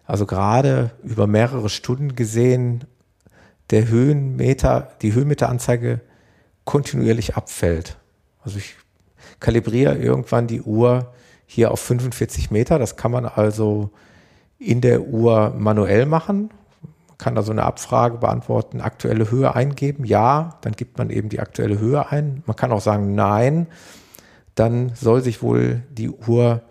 also 0.07 0.25
gerade 0.25 0.91
über 1.03 1.27
mehrere 1.27 1.69
Stunden 1.69 2.17
gesehen 2.17 2.85
der 3.69 3.87
Höhenmeter, 3.87 4.93
die 5.03 5.13
Höhenmeteranzeige 5.13 6.01
kontinuierlich 6.65 7.37
abfällt. 7.37 7.99
Also 8.43 8.57
ich 8.59 8.77
kalibriere 9.41 9.97
irgendwann 9.99 10.47
die 10.47 10.63
Uhr 10.63 11.13
hier 11.47 11.71
auf 11.71 11.81
45 11.81 12.51
Meter. 12.51 12.79
Das 12.79 12.97
kann 12.97 13.13
man 13.13 13.27
also 13.27 13.91
in 14.61 14.81
der 14.81 15.03
Uhr 15.03 15.55
manuell 15.59 16.07
machen. 16.07 16.51
Man 17.09 17.19
kann 17.19 17.37
also 17.37 17.51
eine 17.51 17.65
Abfrage 17.65 18.19
beantworten, 18.19 18.81
aktuelle 18.81 19.31
Höhe 19.31 19.55
eingeben. 19.55 20.05
Ja, 20.05 20.59
dann 20.61 20.75
gibt 20.75 20.99
man 20.99 21.11
eben 21.11 21.29
die 21.29 21.41
aktuelle 21.41 21.79
Höhe 21.79 22.09
ein. 22.11 22.43
Man 22.47 22.57
kann 22.57 22.71
auch 22.71 22.81
sagen 22.81 23.15
Nein. 23.15 23.67
Dann 24.55 24.93
soll 24.95 25.23
sich 25.23 25.43
wohl 25.43 25.83
die 25.91 26.11
Uhr 26.11 26.63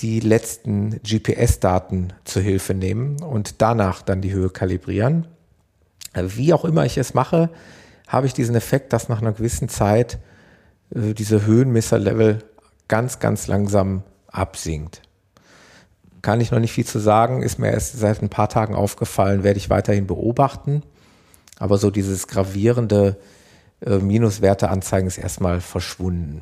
die 0.00 0.18
letzten 0.20 1.00
GPS-Daten 1.02 2.12
zur 2.24 2.42
Hilfe 2.42 2.74
nehmen 2.74 3.22
und 3.22 3.62
danach 3.62 4.02
dann 4.02 4.20
die 4.20 4.32
Höhe 4.32 4.50
kalibrieren. 4.50 5.28
Wie 6.14 6.52
auch 6.52 6.64
immer 6.64 6.84
ich 6.84 6.98
es 6.98 7.14
mache, 7.14 7.50
habe 8.08 8.26
ich 8.26 8.34
diesen 8.34 8.56
Effekt, 8.56 8.92
dass 8.92 9.08
nach 9.08 9.20
einer 9.22 9.32
gewissen 9.32 9.68
Zeit 9.68 10.18
äh, 10.94 11.14
diese 11.14 11.46
Höhenmesserlevel 11.46 12.38
ganz, 12.88 13.18
ganz 13.18 13.46
langsam 13.46 14.02
absinkt. 14.26 15.03
Kann 16.24 16.40
ich 16.40 16.50
noch 16.50 16.58
nicht 16.58 16.72
viel 16.72 16.86
zu 16.86 17.00
sagen, 17.00 17.42
ist 17.42 17.58
mir 17.58 17.70
erst 17.70 17.98
seit 17.98 18.22
ein 18.22 18.30
paar 18.30 18.48
Tagen 18.48 18.74
aufgefallen, 18.74 19.44
werde 19.44 19.58
ich 19.58 19.68
weiterhin 19.68 20.06
beobachten. 20.06 20.82
Aber 21.58 21.76
so 21.76 21.90
dieses 21.90 22.28
gravierende 22.28 23.18
äh, 23.84 23.98
Minuswerte 23.98 24.70
ist 25.06 25.18
erstmal 25.18 25.60
verschwunden. 25.60 26.40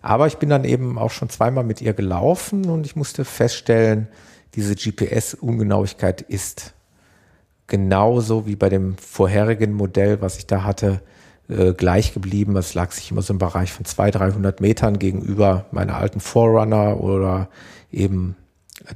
Aber 0.00 0.28
ich 0.28 0.38
bin 0.38 0.48
dann 0.48 0.64
eben 0.64 0.96
auch 0.96 1.10
schon 1.10 1.28
zweimal 1.28 1.62
mit 1.62 1.82
ihr 1.82 1.92
gelaufen 1.92 2.70
und 2.70 2.86
ich 2.86 2.96
musste 2.96 3.26
feststellen, 3.26 4.08
diese 4.54 4.76
GPS-Ungenauigkeit 4.76 6.22
ist 6.22 6.72
genauso 7.66 8.46
wie 8.46 8.56
bei 8.56 8.70
dem 8.70 8.96
vorherigen 8.96 9.74
Modell, 9.74 10.22
was 10.22 10.38
ich 10.38 10.46
da 10.46 10.64
hatte, 10.64 11.02
äh, 11.50 11.74
gleich 11.74 12.14
geblieben. 12.14 12.56
Es 12.56 12.72
lag 12.72 12.92
sich 12.92 13.10
immer 13.10 13.20
so 13.20 13.34
im 13.34 13.38
Bereich 13.38 13.74
von 13.74 13.84
200, 13.84 14.22
300 14.22 14.60
Metern 14.62 14.98
gegenüber 14.98 15.66
meiner 15.70 15.98
alten 15.98 16.20
Forerunner 16.20 16.98
oder 16.98 17.50
eben 17.90 18.36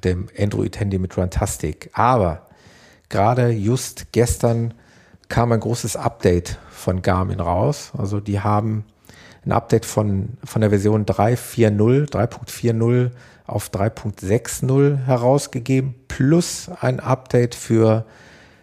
dem 0.04 0.28
Android-Handy 0.38 0.98
mit 0.98 1.16
Runtastic. 1.16 1.90
Aber 1.92 2.46
gerade 3.08 3.50
just 3.50 4.12
gestern 4.12 4.74
kam 5.28 5.52
ein 5.52 5.60
großes 5.60 5.96
Update 5.96 6.58
von 6.70 7.02
Garmin 7.02 7.40
raus. 7.40 7.92
Also 7.96 8.20
die 8.20 8.40
haben 8.40 8.84
ein 9.44 9.52
Update 9.52 9.86
von, 9.86 10.38
von 10.44 10.60
der 10.60 10.70
Version 10.70 11.06
3.4.0, 11.06 12.10
3.40 12.10 13.10
auf 13.46 13.70
3.60 13.70 15.04
herausgegeben, 15.04 15.94
plus 16.08 16.68
ein 16.80 16.98
Update 17.00 17.54
für 17.54 18.04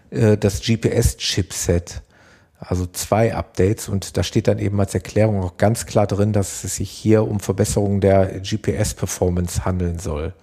äh, 0.10 0.38
das 0.38 0.62
GPS-Chipset. 0.62 2.02
Also 2.60 2.86
zwei 2.86 3.36
Updates 3.36 3.90
und 3.90 4.16
da 4.16 4.24
steht 4.24 4.48
dann 4.48 4.60
eben 4.60 4.80
als 4.80 4.94
Erklärung 4.94 5.42
auch 5.42 5.58
ganz 5.58 5.86
klar 5.86 6.08
drin, 6.08 6.32
dass 6.32 6.64
es 6.64 6.78
sich 6.78 6.90
hier 6.90 7.28
um 7.28 7.42
Verbesserungen 7.42 8.00
der 8.00 8.40
GPS-Performance 8.40 9.66
handeln 9.66 10.00
soll. 10.00 10.34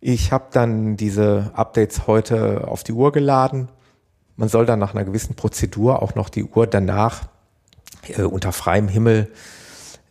Ich 0.00 0.30
habe 0.30 0.46
dann 0.52 0.96
diese 0.96 1.50
Updates 1.54 2.06
heute 2.06 2.68
auf 2.68 2.84
die 2.84 2.92
Uhr 2.92 3.10
geladen. 3.10 3.68
Man 4.36 4.48
soll 4.48 4.64
dann 4.64 4.78
nach 4.78 4.94
einer 4.94 5.04
gewissen 5.04 5.34
Prozedur 5.34 6.02
auch 6.02 6.14
noch 6.14 6.28
die 6.28 6.44
Uhr 6.44 6.66
danach 6.68 7.28
äh, 8.06 8.22
unter 8.22 8.52
freiem 8.52 8.86
Himmel 8.86 9.32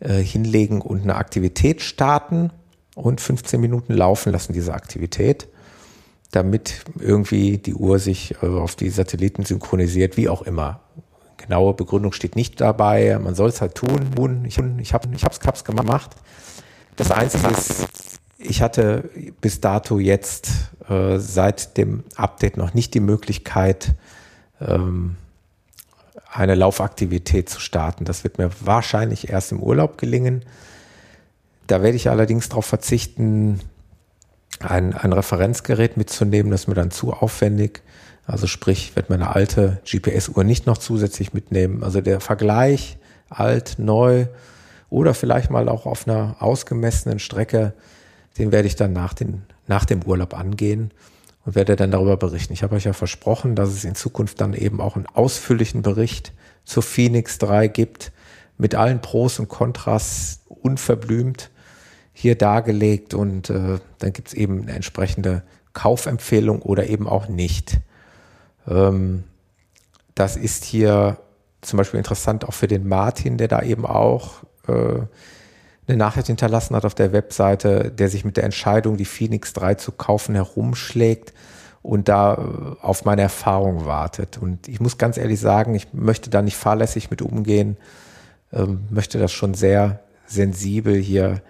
äh, 0.00 0.18
hinlegen 0.18 0.82
und 0.82 1.02
eine 1.02 1.16
Aktivität 1.16 1.80
starten 1.80 2.50
und 2.94 3.20
15 3.20 3.60
Minuten 3.60 3.94
laufen 3.94 4.32
lassen, 4.32 4.52
diese 4.52 4.74
Aktivität, 4.74 5.48
damit 6.32 6.84
irgendwie 6.98 7.56
die 7.56 7.74
Uhr 7.74 7.98
sich 7.98 8.34
äh, 8.42 8.46
auf 8.46 8.76
die 8.76 8.90
Satelliten 8.90 9.46
synchronisiert, 9.46 10.18
wie 10.18 10.28
auch 10.28 10.42
immer. 10.42 10.80
Genaue 11.38 11.72
Begründung 11.72 12.12
steht 12.12 12.36
nicht 12.36 12.60
dabei. 12.60 13.18
Man 13.18 13.34
soll 13.34 13.48
es 13.48 13.62
halt 13.62 13.74
tun. 13.74 14.44
Ich, 14.44 14.58
ich 14.58 14.92
habe 14.92 15.08
ich 15.14 15.24
hab's, 15.24 15.38
hab's 15.46 15.64
gemacht. 15.64 16.10
Das 16.96 17.10
Einzige 17.10 17.46
ist, 17.46 17.86
ich 18.38 18.62
hatte 18.62 19.10
bis 19.40 19.60
dato 19.60 19.98
jetzt 19.98 20.50
äh, 20.88 21.18
seit 21.18 21.76
dem 21.76 22.04
Update 22.14 22.56
noch 22.56 22.72
nicht 22.72 22.94
die 22.94 23.00
Möglichkeit, 23.00 23.94
ähm, 24.60 25.16
eine 26.30 26.54
Laufaktivität 26.54 27.48
zu 27.48 27.58
starten. 27.60 28.04
Das 28.04 28.22
wird 28.22 28.38
mir 28.38 28.50
wahrscheinlich 28.60 29.28
erst 29.28 29.52
im 29.52 29.60
Urlaub 29.60 29.98
gelingen. 29.98 30.44
Da 31.66 31.82
werde 31.82 31.96
ich 31.96 32.08
allerdings 32.08 32.48
darauf 32.48 32.66
verzichten, 32.66 33.60
ein, 34.60 34.94
ein 34.94 35.12
Referenzgerät 35.12 35.96
mitzunehmen. 35.96 36.50
Das 36.50 36.62
ist 36.62 36.68
mir 36.68 36.74
dann 36.74 36.90
zu 36.90 37.12
aufwendig. 37.12 37.82
Also 38.26 38.46
sprich, 38.46 38.90
ich 38.90 38.96
werde 38.96 39.12
meine 39.12 39.34
alte 39.34 39.80
GPS-Uhr 39.84 40.44
nicht 40.44 40.66
noch 40.66 40.78
zusätzlich 40.78 41.32
mitnehmen. 41.32 41.82
Also 41.82 42.00
der 42.00 42.20
Vergleich 42.20 42.98
alt, 43.30 43.76
neu 43.78 44.26
oder 44.90 45.14
vielleicht 45.14 45.50
mal 45.50 45.68
auch 45.68 45.86
auf 45.86 46.06
einer 46.06 46.36
ausgemessenen 46.40 47.18
Strecke, 47.18 47.72
den 48.38 48.52
werde 48.52 48.68
ich 48.68 48.76
dann 48.76 48.92
nach, 48.92 49.14
den, 49.14 49.42
nach 49.66 49.84
dem 49.84 50.02
Urlaub 50.02 50.34
angehen 50.34 50.92
und 51.44 51.54
werde 51.54 51.76
dann 51.76 51.90
darüber 51.90 52.16
berichten. 52.16 52.52
Ich 52.52 52.62
habe 52.62 52.76
euch 52.76 52.84
ja 52.84 52.92
versprochen, 52.92 53.54
dass 53.54 53.70
es 53.70 53.84
in 53.84 53.94
Zukunft 53.94 54.40
dann 54.40 54.54
eben 54.54 54.80
auch 54.80 54.96
einen 54.96 55.06
ausführlichen 55.06 55.82
Bericht 55.82 56.32
zur 56.64 56.82
Phoenix 56.82 57.38
3 57.38 57.68
gibt, 57.68 58.12
mit 58.56 58.74
allen 58.74 59.00
Pros 59.00 59.38
und 59.38 59.48
Kontras 59.48 60.40
unverblümt 60.48 61.50
hier 62.12 62.34
dargelegt 62.34 63.14
und 63.14 63.48
äh, 63.48 63.78
dann 63.98 64.12
gibt 64.12 64.28
es 64.28 64.34
eben 64.34 64.62
eine 64.62 64.72
entsprechende 64.72 65.44
Kaufempfehlung 65.72 66.62
oder 66.62 66.88
eben 66.88 67.06
auch 67.06 67.28
nicht. 67.28 67.78
Ähm, 68.66 69.22
das 70.16 70.36
ist 70.36 70.64
hier 70.64 71.18
zum 71.60 71.76
Beispiel 71.76 71.98
interessant 71.98 72.44
auch 72.44 72.54
für 72.54 72.66
den 72.66 72.88
Martin, 72.88 73.38
der 73.38 73.46
da 73.46 73.62
eben 73.62 73.86
auch 73.86 74.42
äh, 74.66 75.02
eine 75.88 75.96
Nachricht 75.96 76.26
hinterlassen 76.26 76.76
hat 76.76 76.84
auf 76.84 76.94
der 76.94 77.12
Webseite, 77.12 77.90
der 77.90 78.08
sich 78.08 78.24
mit 78.24 78.36
der 78.36 78.44
Entscheidung, 78.44 78.96
die 78.96 79.04
Phoenix 79.04 79.52
3 79.54 79.74
zu 79.74 79.92
kaufen, 79.92 80.34
herumschlägt 80.34 81.32
und 81.82 82.08
da 82.08 82.34
äh, 82.34 82.84
auf 82.84 83.04
meine 83.04 83.22
Erfahrung 83.22 83.86
wartet. 83.86 84.38
Und 84.38 84.68
ich 84.68 84.80
muss 84.80 84.98
ganz 84.98 85.16
ehrlich 85.16 85.40
sagen, 85.40 85.74
ich 85.74 85.92
möchte 85.92 86.30
da 86.30 86.42
nicht 86.42 86.56
fahrlässig 86.56 87.10
mit 87.10 87.22
umgehen, 87.22 87.76
ähm, 88.52 88.84
möchte 88.90 89.18
das 89.18 89.32
schon 89.32 89.54
sehr 89.54 90.00
sensibel 90.26 90.94
hier, 90.96 91.42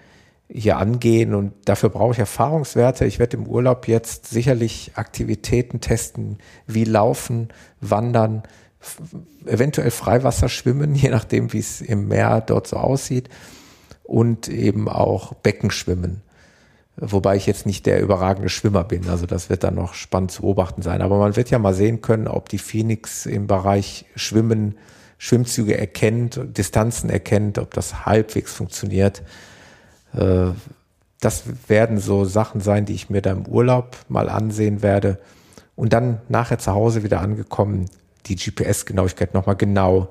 hier 0.48 0.78
angehen 0.78 1.34
und 1.34 1.52
dafür 1.64 1.90
brauche 1.90 2.12
ich 2.12 2.18
Erfahrungswerte. 2.18 3.04
Ich 3.04 3.18
werde 3.18 3.36
im 3.36 3.46
Urlaub 3.46 3.88
jetzt 3.88 4.26
sicherlich 4.26 4.92
Aktivitäten 4.94 5.80
testen, 5.80 6.38
wie 6.66 6.84
Laufen, 6.84 7.48
Wandern, 7.80 8.44
eventuell 9.44 9.90
Freiwasser 9.90 10.48
schwimmen, 10.48 10.94
je 10.94 11.10
nachdem, 11.10 11.52
wie 11.52 11.58
es 11.58 11.80
im 11.80 12.08
Meer 12.08 12.40
dort 12.40 12.68
so 12.68 12.76
aussieht 12.76 13.28
und 14.08 14.48
eben 14.48 14.88
auch 14.88 15.34
Beckenschwimmen. 15.34 16.22
Wobei 16.96 17.36
ich 17.36 17.46
jetzt 17.46 17.66
nicht 17.66 17.84
der 17.86 18.00
überragende 18.00 18.48
Schwimmer 18.48 18.82
bin. 18.82 19.08
Also 19.08 19.26
das 19.26 19.50
wird 19.50 19.62
dann 19.62 19.74
noch 19.74 19.92
spannend 19.94 20.32
zu 20.32 20.42
beobachten 20.42 20.82
sein. 20.82 21.02
Aber 21.02 21.18
man 21.18 21.36
wird 21.36 21.50
ja 21.50 21.58
mal 21.58 21.74
sehen 21.74 22.00
können, 22.00 22.26
ob 22.26 22.48
die 22.48 22.58
Phoenix 22.58 23.26
im 23.26 23.46
Bereich 23.46 24.06
Schwimmen 24.16 24.76
Schwimmzüge 25.18 25.76
erkennt, 25.76 26.40
Distanzen 26.56 27.10
erkennt, 27.10 27.58
ob 27.58 27.74
das 27.74 28.06
halbwegs 28.06 28.52
funktioniert. 28.54 29.22
Äh, 30.14 30.50
das 31.20 31.44
werden 31.68 31.98
so 31.98 32.24
Sachen 32.24 32.60
sein, 32.60 32.86
die 32.86 32.94
ich 32.94 33.10
mir 33.10 33.20
da 33.20 33.32
im 33.32 33.46
Urlaub 33.46 33.96
mal 34.08 34.30
ansehen 34.30 34.82
werde. 34.82 35.18
Und 35.76 35.92
dann 35.92 36.22
nachher 36.28 36.58
zu 36.58 36.72
Hause 36.72 37.02
wieder 37.02 37.20
angekommen, 37.20 37.86
die 38.26 38.36
GPS-Genauigkeit 38.36 39.34
nochmal 39.34 39.56
genau 39.56 40.08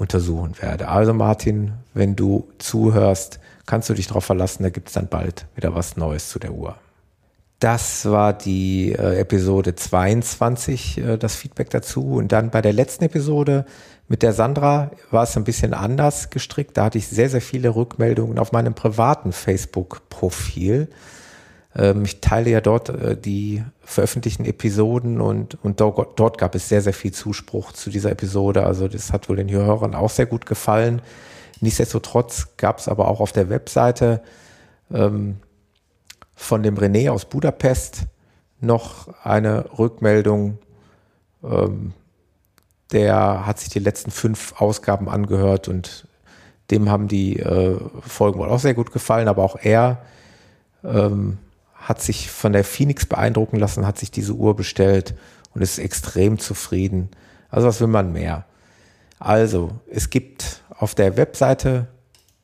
untersuchen 0.00 0.54
werde. 0.60 0.88
Also 0.88 1.12
Martin, 1.12 1.72
wenn 1.94 2.16
du 2.16 2.48
zuhörst, 2.58 3.38
kannst 3.66 3.88
du 3.90 3.94
dich 3.94 4.08
darauf 4.08 4.24
verlassen, 4.24 4.62
da 4.62 4.70
gibt 4.70 4.88
es 4.88 4.94
dann 4.94 5.08
bald 5.08 5.46
wieder 5.54 5.74
was 5.74 5.96
Neues 5.96 6.30
zu 6.30 6.38
der 6.38 6.52
Uhr. 6.52 6.76
Das 7.60 8.06
war 8.06 8.32
die 8.32 8.92
äh, 8.92 9.18
Episode 9.18 9.74
22, 9.74 10.98
äh, 10.98 11.18
das 11.18 11.36
Feedback 11.36 11.68
dazu. 11.68 12.14
Und 12.14 12.32
dann 12.32 12.50
bei 12.50 12.62
der 12.62 12.72
letzten 12.72 13.04
Episode 13.04 13.66
mit 14.08 14.22
der 14.22 14.32
Sandra 14.32 14.90
war 15.10 15.24
es 15.24 15.36
ein 15.36 15.44
bisschen 15.44 15.74
anders 15.74 16.30
gestrickt. 16.30 16.78
Da 16.78 16.86
hatte 16.86 16.96
ich 16.96 17.06
sehr, 17.06 17.28
sehr 17.28 17.42
viele 17.42 17.76
Rückmeldungen 17.76 18.38
auf 18.38 18.52
meinem 18.52 18.72
privaten 18.72 19.32
Facebook-Profil. 19.32 20.88
Ähm, 21.76 22.04
ich 22.04 22.20
teile 22.20 22.50
ja 22.50 22.60
dort 22.60 22.88
äh, 22.88 23.16
die 23.16 23.62
veröffentlichten 23.80 24.44
Episoden 24.44 25.20
und, 25.20 25.62
und 25.62 25.80
dort, 25.80 26.38
gab 26.38 26.54
es 26.54 26.68
sehr, 26.68 26.82
sehr 26.82 26.92
viel 26.92 27.12
Zuspruch 27.12 27.72
zu 27.72 27.90
dieser 27.90 28.10
Episode. 28.10 28.64
Also 28.64 28.88
das 28.88 29.12
hat 29.12 29.28
wohl 29.28 29.36
den 29.36 29.50
Hörern 29.50 29.94
auch 29.94 30.10
sehr 30.10 30.26
gut 30.26 30.46
gefallen. 30.46 31.02
Nichtsdestotrotz 31.60 32.48
gab 32.56 32.78
es 32.78 32.88
aber 32.88 33.08
auch 33.08 33.20
auf 33.20 33.32
der 33.32 33.50
Webseite 33.50 34.22
ähm, 34.92 35.36
von 36.34 36.62
dem 36.62 36.76
René 36.76 37.10
aus 37.10 37.26
Budapest 37.26 38.04
noch 38.60 39.08
eine 39.24 39.78
Rückmeldung. 39.78 40.58
Ähm, 41.44 41.92
der 42.92 43.46
hat 43.46 43.60
sich 43.60 43.68
die 43.68 43.78
letzten 43.78 44.10
fünf 44.10 44.60
Ausgaben 44.60 45.08
angehört 45.08 45.68
und 45.68 46.08
dem 46.70 46.90
haben 46.90 47.08
die 47.08 47.38
äh, 47.38 47.78
Folgen 48.00 48.38
wohl 48.38 48.48
auch 48.48 48.58
sehr 48.58 48.74
gut 48.74 48.92
gefallen, 48.92 49.28
aber 49.28 49.44
auch 49.44 49.56
er 49.60 50.02
ähm, 50.84 51.38
hat 51.80 52.02
sich 52.02 52.30
von 52.30 52.52
der 52.52 52.64
Phoenix 52.64 53.06
beeindrucken 53.06 53.56
lassen, 53.56 53.86
hat 53.86 53.98
sich 53.98 54.10
diese 54.10 54.34
Uhr 54.34 54.54
bestellt 54.54 55.14
und 55.54 55.62
ist 55.62 55.78
extrem 55.78 56.38
zufrieden. 56.38 57.08
Also 57.48 57.66
was 57.66 57.80
will 57.80 57.88
man 57.88 58.12
mehr? 58.12 58.44
Also, 59.18 59.72
es 59.90 60.08
gibt 60.10 60.62
auf 60.70 60.94
der 60.94 61.16
Webseite 61.16 61.88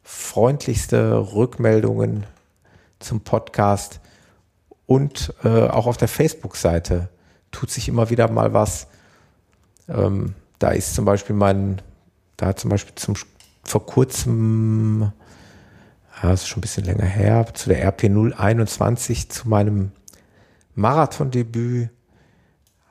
freundlichste 0.03 1.33
Rückmeldungen 1.33 2.27
zum 2.99 3.21
Podcast 3.21 4.01
und 4.87 5.35
äh, 5.43 5.69
auch 5.69 5.87
auf 5.87 5.97
der 5.97 6.09
Facebook-Seite 6.09 7.09
tut 7.51 7.71
sich 7.71 7.89
immer 7.89 8.11
wieder 8.11 8.31
mal 8.31 8.53
was. 8.53 8.89
Ähm, 9.89 10.35
da 10.59 10.71
ist 10.71 10.95
zum 10.95 11.05
Beispiel 11.05 11.35
mein, 11.35 11.83
da 12.37 12.47
hat 12.47 12.61
zum 12.61 12.71
Beispiel 12.71 12.95
zum, 12.95 13.15
vor 13.65 13.87
kurzem 13.87 15.13
ja, 16.23 16.31
das 16.31 16.43
ist 16.43 16.49
schon 16.49 16.59
ein 16.59 16.63
bisschen 16.63 16.85
länger 16.85 17.05
her, 17.05 17.47
zu 17.53 17.69
der 17.69 17.85
RP 17.85 18.05
021, 18.05 19.29
zu 19.31 19.49
meinem 19.49 19.93
Marathondebüt, 20.75 21.91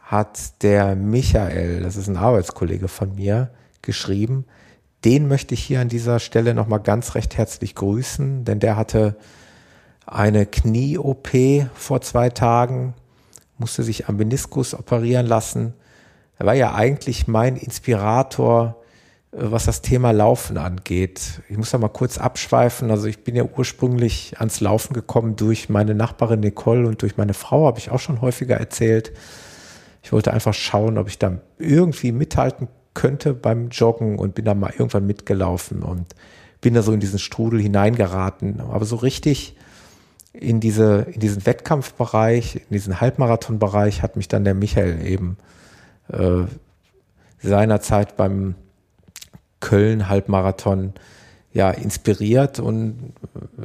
hat 0.04 0.62
der 0.62 0.96
Michael, 0.96 1.82
das 1.82 1.96
ist 1.96 2.08
ein 2.08 2.18
Arbeitskollege 2.18 2.88
von 2.88 3.16
mir, 3.16 3.50
geschrieben. 3.82 4.46
Den 5.04 5.28
möchte 5.28 5.56
ich 5.56 5.64
hier 5.64 5.82
an 5.82 5.90
dieser 5.90 6.20
Stelle 6.20 6.54
nochmal 6.54 6.80
ganz 6.80 7.16
recht 7.16 7.38
herzlich 7.38 7.74
grüßen, 7.76 8.46
denn 8.46 8.60
der 8.60 8.76
hatte 8.76 9.16
eine 10.06 10.46
Knie-OP 10.46 11.30
vor 11.74 12.02
zwei 12.02 12.30
Tagen, 12.30 12.94
musste 13.58 13.82
sich 13.84 14.08
am 14.08 14.18
Meniskus 14.18 14.76
operieren 14.76 15.26
lassen. 15.26 15.74
Er 16.38 16.46
war 16.46 16.54
ja 16.54 16.76
eigentlich 16.76 17.28
mein 17.28 17.56
Inspirator, 17.56 18.84
was 19.38 19.66
das 19.66 19.82
Thema 19.82 20.12
Laufen 20.12 20.58
angeht. 20.58 21.42
Ich 21.50 21.58
muss 21.58 21.72
da 21.72 21.78
mal 21.78 21.90
kurz 21.90 22.18
abschweifen. 22.18 22.90
Also 22.90 23.08
ich 23.08 23.24
bin 23.24 23.36
ja 23.36 23.44
ursprünglich 23.44 24.36
ans 24.40 24.62
Laufen 24.62 24.94
gekommen 24.94 25.36
durch 25.36 25.68
meine 25.68 25.94
Nachbarin 25.94 26.40
Nicole 26.40 26.88
und 26.88 27.02
durch 27.02 27.18
meine 27.18 27.34
Frau, 27.34 27.66
habe 27.68 27.80
ich 27.80 27.92
auch 27.92 28.00
schon 28.00 28.22
häufiger 28.22 28.56
erzählt. 28.56 29.12
Ich 30.02 30.14
wollte 30.14 30.32
einfach 30.32 30.54
schauen, 30.54 30.98
ob 30.98 31.10
ich 31.10 31.20
da 31.20 31.40
irgendwie 31.58 32.14
mithalten 32.14 32.70
könnte 32.94 33.34
beim 33.34 33.70
Joggen 33.70 34.18
und 34.18 34.36
bin 34.36 34.46
da 34.46 34.54
mal 34.54 34.72
irgendwann 34.72 35.06
mitgelaufen 35.06 35.84
und 35.84 36.16
bin 36.62 36.74
da 36.74 36.82
so 36.82 36.94
in 36.94 37.02
diesen 37.02 37.20
Strudel 37.20 37.60
hineingeraten. 37.60 38.62
Aber 38.62 38.86
so 38.86 38.96
richtig 38.96 39.58
in 40.32 40.62
diese, 40.62 41.08
in 41.12 41.20
diesen 41.20 41.46
Wettkampfbereich, 41.46 42.56
in 42.56 42.72
diesen 42.72 43.02
Halbmarathonbereich 43.02 44.02
hat 44.02 44.16
mich 44.16 44.30
dann 44.30 44.46
der 44.46 44.54
Michael 44.54 45.06
eben 45.06 45.38
äh, 46.08 46.44
seinerzeit 47.42 48.16
beim 48.16 48.56
Köln-Halbmarathon 49.66 50.94
ja 51.52 51.72
inspiriert 51.72 52.60
und 52.60 53.14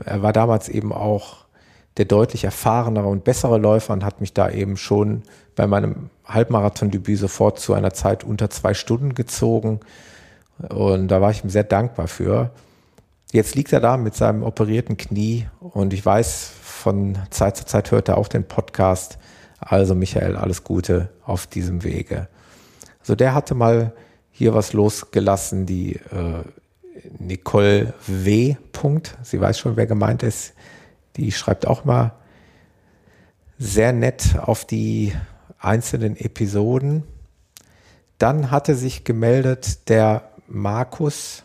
er 0.07 0.23
war 0.23 0.33
damals 0.33 0.71
eben 0.71 0.93
auch 0.93 1.45
der 1.99 2.07
deutlich 2.07 2.45
erfahrenere 2.45 3.09
und 3.09 3.25
bessere 3.25 3.59
Läufer 3.59 3.93
und 3.93 4.05
hat 4.05 4.23
mich 4.23 4.33
da 4.33 4.49
eben 4.49 4.79
schon 4.79 5.25
bei 5.57 5.67
meinem 5.67 6.09
Halbmarathon-Debüt 6.25 7.19
sofort 7.19 7.59
zu 7.59 7.75
einer 7.75 7.93
Zeit 7.93 8.25
unter 8.25 8.49
zwei 8.49 8.73
Stunden 8.73 9.15
gezogen. 9.15 9.81
Und 10.71 11.09
da 11.09 11.21
war 11.21 11.33
ich 11.33 11.45
ihm 11.45 11.51
sehr 11.51 11.65
dankbar 11.65 12.09
für. 12.09 12.51
Jetzt 13.33 13.55
liegt 13.55 13.73
er 13.73 13.81
da 13.81 13.99
mit 13.99 14.15
seinem 14.15 14.43
operierten 14.43 14.97
Knie 14.97 15.49
und 15.61 15.93
ich 15.93 16.05
weiß, 16.05 16.53
von 16.63 17.19
Zeit 17.29 17.59
zu 17.59 17.67
Zeit 17.67 17.91
hört 17.91 18.09
er 18.09 18.17
auch 18.17 18.29
den 18.29 18.45
Podcast. 18.45 19.19
Also 19.59 19.95
Michael, 19.95 20.37
alles 20.37 20.65
Gute 20.65 21.11
auf 21.27 21.47
diesem 21.47 21.85
Wege. 21.85 22.29
Also 23.01 23.15
der 23.15 23.35
hatte 23.35 23.55
mal 23.55 23.93
hier 24.31 24.55
was 24.55 24.73
losgelassen, 24.73 25.66
die 25.66 25.97
äh, 25.97 26.45
Nicole 27.19 27.95
W. 28.07 28.57
Punkt. 28.73 29.16
Sie 29.23 29.40
weiß 29.40 29.59
schon, 29.59 29.77
wer 29.77 29.87
gemeint 29.87 30.23
ist. 30.23 30.55
Die 31.16 31.33
schreibt 31.33 31.66
auch 31.66 31.85
mal 31.85 32.12
sehr 33.59 33.93
nett 33.93 34.38
auf 34.38 34.64
die 34.64 35.12
einzelnen 35.59 36.16
Episoden. 36.16 37.05
Dann 38.19 38.51
hatte 38.51 38.75
sich 38.75 39.05
gemeldet 39.05 39.88
der 39.88 40.31
Markus, 40.47 41.45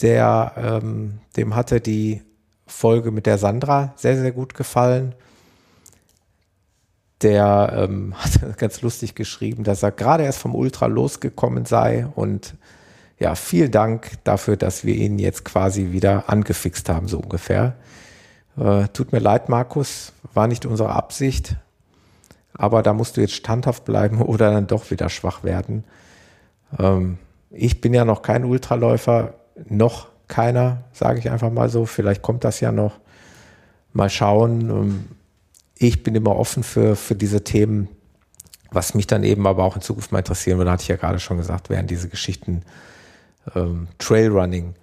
der, 0.00 0.52
ähm, 0.56 1.20
dem 1.36 1.54
hatte 1.54 1.80
die 1.80 2.22
Folge 2.66 3.10
mit 3.10 3.26
der 3.26 3.38
Sandra 3.38 3.92
sehr, 3.96 4.16
sehr 4.16 4.32
gut 4.32 4.54
gefallen. 4.54 5.14
Der 7.22 7.72
ähm, 7.88 8.14
hat 8.18 8.58
ganz 8.58 8.82
lustig 8.82 9.14
geschrieben, 9.14 9.64
dass 9.64 9.82
er 9.82 9.92
gerade 9.92 10.24
erst 10.24 10.38
vom 10.38 10.54
Ultra 10.54 10.86
losgekommen 10.86 11.64
sei 11.64 12.06
und 12.14 12.54
ja, 13.18 13.36
vielen 13.36 13.70
Dank 13.70 14.18
dafür, 14.24 14.56
dass 14.56 14.84
wir 14.84 14.96
ihn 14.96 15.18
jetzt 15.18 15.44
quasi 15.44 15.92
wieder 15.92 16.24
angefixt 16.28 16.88
haben, 16.88 17.06
so 17.06 17.20
ungefähr. 17.20 17.76
Äh, 18.56 18.88
tut 18.92 19.12
mir 19.12 19.20
leid, 19.20 19.48
Markus, 19.48 20.12
war 20.34 20.48
nicht 20.48 20.66
unsere 20.66 20.90
Absicht, 20.90 21.56
aber 22.52 22.82
da 22.82 22.92
musst 22.92 23.16
du 23.16 23.20
jetzt 23.20 23.34
standhaft 23.34 23.84
bleiben 23.84 24.20
oder 24.22 24.50
dann 24.50 24.66
doch 24.66 24.90
wieder 24.90 25.08
schwach 25.08 25.44
werden. 25.44 25.84
Ähm, 26.78 27.18
ich 27.50 27.80
bin 27.80 27.94
ja 27.94 28.04
noch 28.04 28.22
kein 28.22 28.44
Ultraläufer, 28.44 29.34
noch 29.68 30.08
keiner, 30.26 30.84
sage 30.92 31.18
ich 31.18 31.30
einfach 31.30 31.50
mal 31.50 31.68
so. 31.68 31.84
Vielleicht 31.84 32.22
kommt 32.22 32.44
das 32.44 32.60
ja 32.60 32.72
noch. 32.72 32.98
Mal 33.92 34.08
schauen. 34.08 34.70
Ähm, 34.70 35.04
ich 35.88 36.02
bin 36.02 36.14
immer 36.14 36.36
offen 36.36 36.62
für, 36.62 36.96
für 36.96 37.14
diese 37.14 37.44
Themen. 37.44 37.88
Was 38.70 38.94
mich 38.94 39.06
dann 39.06 39.22
eben 39.22 39.46
aber 39.46 39.64
auch 39.64 39.76
in 39.76 39.82
Zukunft 39.82 40.12
mal 40.12 40.18
interessieren 40.18 40.58
würde, 40.58 40.70
hatte 40.70 40.82
ich 40.82 40.88
ja 40.88 40.96
gerade 40.96 41.20
schon 41.20 41.36
gesagt, 41.36 41.68
wären 41.68 41.86
diese 41.86 42.08
Geschichten 42.08 42.62
ähm, 43.54 43.88
Trailrunning. 43.98 44.74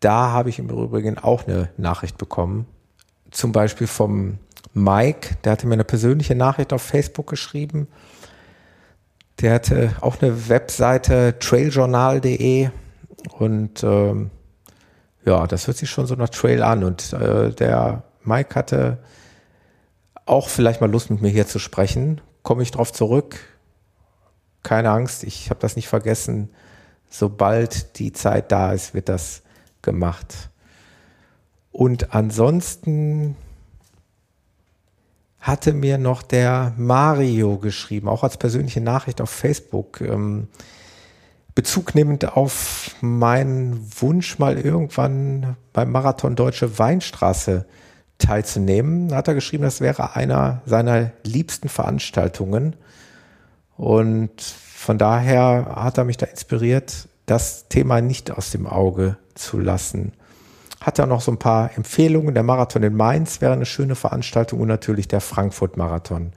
Da 0.00 0.30
habe 0.30 0.48
ich 0.48 0.58
im 0.58 0.70
Übrigen 0.70 1.18
auch 1.18 1.46
eine 1.46 1.70
Nachricht 1.76 2.16
bekommen. 2.16 2.66
Zum 3.30 3.52
Beispiel 3.52 3.86
vom 3.86 4.38
Mike, 4.72 5.36
der 5.44 5.52
hatte 5.52 5.66
mir 5.66 5.74
eine 5.74 5.84
persönliche 5.84 6.34
Nachricht 6.34 6.72
auf 6.72 6.82
Facebook 6.82 7.26
geschrieben. 7.26 7.88
Der 9.40 9.54
hatte 9.54 9.94
auch 10.00 10.22
eine 10.22 10.48
Webseite 10.48 11.38
trailjournal.de 11.38 12.70
und 13.38 13.82
ähm, 13.82 14.30
ja, 15.26 15.46
das 15.46 15.66
hört 15.66 15.76
sich 15.76 15.90
schon 15.90 16.06
so 16.06 16.14
nach 16.14 16.30
Trail 16.30 16.62
an. 16.62 16.84
Und 16.84 17.12
äh, 17.12 17.50
der 17.50 18.04
Mike 18.22 18.54
hatte 18.54 18.98
auch 20.26 20.48
vielleicht 20.48 20.80
mal 20.80 20.90
Lust 20.90 21.10
mit 21.10 21.22
mir 21.22 21.30
hier 21.30 21.46
zu 21.46 21.58
sprechen. 21.58 22.20
Komme 22.42 22.62
ich 22.62 22.70
drauf 22.70 22.92
zurück? 22.92 23.38
Keine 24.62 24.90
Angst, 24.90 25.24
ich 25.24 25.48
habe 25.50 25.60
das 25.60 25.76
nicht 25.76 25.88
vergessen 25.88 26.50
sobald 27.10 27.98
die 27.98 28.12
Zeit 28.12 28.52
da 28.52 28.72
ist, 28.72 28.94
wird 28.94 29.08
das 29.08 29.42
gemacht. 29.82 30.50
Und 31.70 32.14
ansonsten 32.14 33.36
hatte 35.40 35.72
mir 35.72 35.98
noch 35.98 36.22
der 36.22 36.72
Mario 36.76 37.58
geschrieben, 37.58 38.08
auch 38.08 38.24
als 38.24 38.36
persönliche 38.36 38.80
Nachricht 38.80 39.20
auf 39.20 39.30
Facebook, 39.30 40.00
ähm, 40.00 40.48
Bezug 41.54 41.94
nehmend 41.94 42.36
auf 42.36 42.96
meinen 43.00 43.80
Wunsch, 44.00 44.38
mal 44.38 44.58
irgendwann 44.58 45.56
beim 45.72 45.90
Marathon 45.90 46.36
Deutsche 46.36 46.78
Weinstraße 46.78 47.66
teilzunehmen, 48.18 49.14
hat 49.14 49.28
er 49.28 49.34
geschrieben, 49.34 49.64
das 49.64 49.80
wäre 49.80 50.16
einer 50.16 50.62
seiner 50.66 51.10
liebsten 51.24 51.68
Veranstaltungen. 51.68 52.76
Und 53.76 54.40
von 54.40 54.98
daher 54.98 55.74
hat 55.76 55.98
er 55.98 56.04
mich 56.04 56.16
da 56.16 56.26
inspiriert, 56.26 57.08
das 57.26 57.68
Thema 57.68 58.00
nicht 58.00 58.30
aus 58.30 58.50
dem 58.50 58.66
Auge 58.66 59.16
zu 59.34 59.58
lassen. 59.58 60.12
Hat 60.80 60.98
er 60.98 61.06
noch 61.06 61.20
so 61.20 61.32
ein 61.32 61.38
paar 61.38 61.76
Empfehlungen. 61.76 62.34
Der 62.34 62.42
Marathon 62.42 62.82
in 62.82 62.94
Mainz 62.94 63.40
wäre 63.40 63.52
eine 63.52 63.66
schöne 63.66 63.96
Veranstaltung 63.96 64.60
und 64.60 64.68
natürlich 64.68 65.08
der 65.08 65.20
Frankfurt-Marathon. 65.20 66.32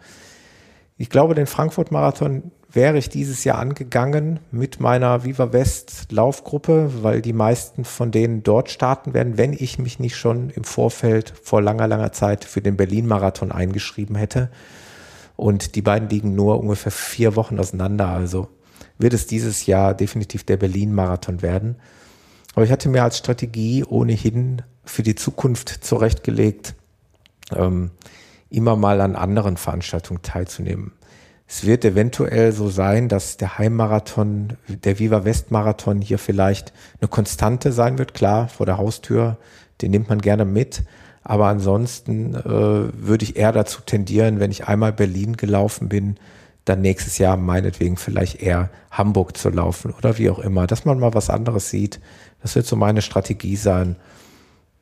Ich 1.01 1.09
glaube, 1.09 1.33
den 1.33 1.47
Frankfurt-Marathon 1.47 2.51
wäre 2.69 2.97
ich 2.97 3.07
dieses 3.07 3.45
Jahr 3.45 3.57
angegangen 3.57 4.41
mit 4.51 4.81
meiner 4.81 5.23
Viva 5.23 5.53
West 5.53 6.11
Laufgruppe, 6.11 6.91
weil 7.01 7.21
die 7.21 7.31
meisten 7.31 7.85
von 7.85 8.11
denen 8.11 8.43
dort 8.43 8.69
starten 8.69 9.13
werden, 9.13 9.37
wenn 9.37 9.53
ich 9.53 9.79
mich 9.79 9.99
nicht 9.99 10.17
schon 10.17 10.49
im 10.49 10.65
Vorfeld 10.65 11.33
vor 11.41 11.61
langer, 11.61 11.87
langer 11.87 12.11
Zeit 12.11 12.43
für 12.43 12.61
den 12.61 12.75
Berlin-Marathon 12.75 13.53
eingeschrieben 13.53 14.17
hätte. 14.17 14.51
Und 15.37 15.75
die 15.75 15.81
beiden 15.81 16.09
liegen 16.09 16.35
nur 16.35 16.59
ungefähr 16.59 16.91
vier 16.91 17.37
Wochen 17.37 17.59
auseinander. 17.59 18.09
Also 18.09 18.49
wird 18.97 19.13
es 19.13 19.25
dieses 19.25 19.67
Jahr 19.67 19.93
definitiv 19.93 20.43
der 20.43 20.57
Berlin-Marathon 20.57 21.41
werden. 21.41 21.77
Aber 22.55 22.65
ich 22.65 22.71
hatte 22.73 22.89
mir 22.89 23.03
als 23.03 23.17
Strategie 23.17 23.85
ohnehin 23.85 24.63
für 24.83 25.03
die 25.03 25.15
Zukunft 25.15 25.69
zurechtgelegt, 25.69 26.75
ähm, 27.55 27.91
immer 28.49 28.75
mal 28.75 29.01
an 29.01 29.15
anderen 29.15 29.57
Veranstaltungen 29.57 30.21
teilzunehmen. 30.21 30.91
Es 31.47 31.65
wird 31.65 31.83
eventuell 31.83 32.51
so 32.51 32.69
sein, 32.69 33.09
dass 33.09 33.37
der 33.37 33.57
Heimmarathon, 33.57 34.53
der 34.67 34.99
Viva 34.99 35.25
West 35.25 35.49
Marathon 35.49 35.99
hier 35.99 36.19
vielleicht 36.19 36.73
eine 37.01 37.07
Konstante 37.07 37.71
sein 37.71 37.97
wird. 37.97 38.13
Klar, 38.13 38.47
vor 38.49 38.67
der 38.67 38.77
Haustür, 38.77 39.37
den 39.81 39.89
nimmt 39.89 40.09
man 40.09 40.21
gerne 40.21 40.45
mit. 40.45 40.83
Aber 41.23 41.47
ansonsten 41.47 42.35
äh, 42.35 42.43
würde 42.43 43.23
ich 43.23 43.35
eher 43.35 43.51
dazu 43.51 43.81
tendieren, 43.81 44.39
wenn 44.39 44.51
ich 44.51 44.67
einmal 44.67 44.93
Berlin 44.93 45.37
gelaufen 45.37 45.89
bin, 45.89 46.17
dann 46.65 46.81
nächstes 46.81 47.17
Jahr 47.17 47.35
meinetwegen 47.35 47.97
vielleicht 47.97 48.41
eher 48.41 48.69
Hamburg 48.91 49.35
zu 49.35 49.49
laufen 49.49 49.91
oder 49.91 50.17
wie 50.19 50.29
auch 50.29 50.39
immer, 50.39 50.67
dass 50.67 50.85
man 50.85 50.99
mal 50.99 51.15
was 51.15 51.31
anderes 51.31 51.69
sieht. 51.71 51.99
Das 52.41 52.55
wird 52.55 52.67
so 52.67 52.75
meine 52.75 53.01
Strategie 53.01 53.55
sein. 53.55 53.95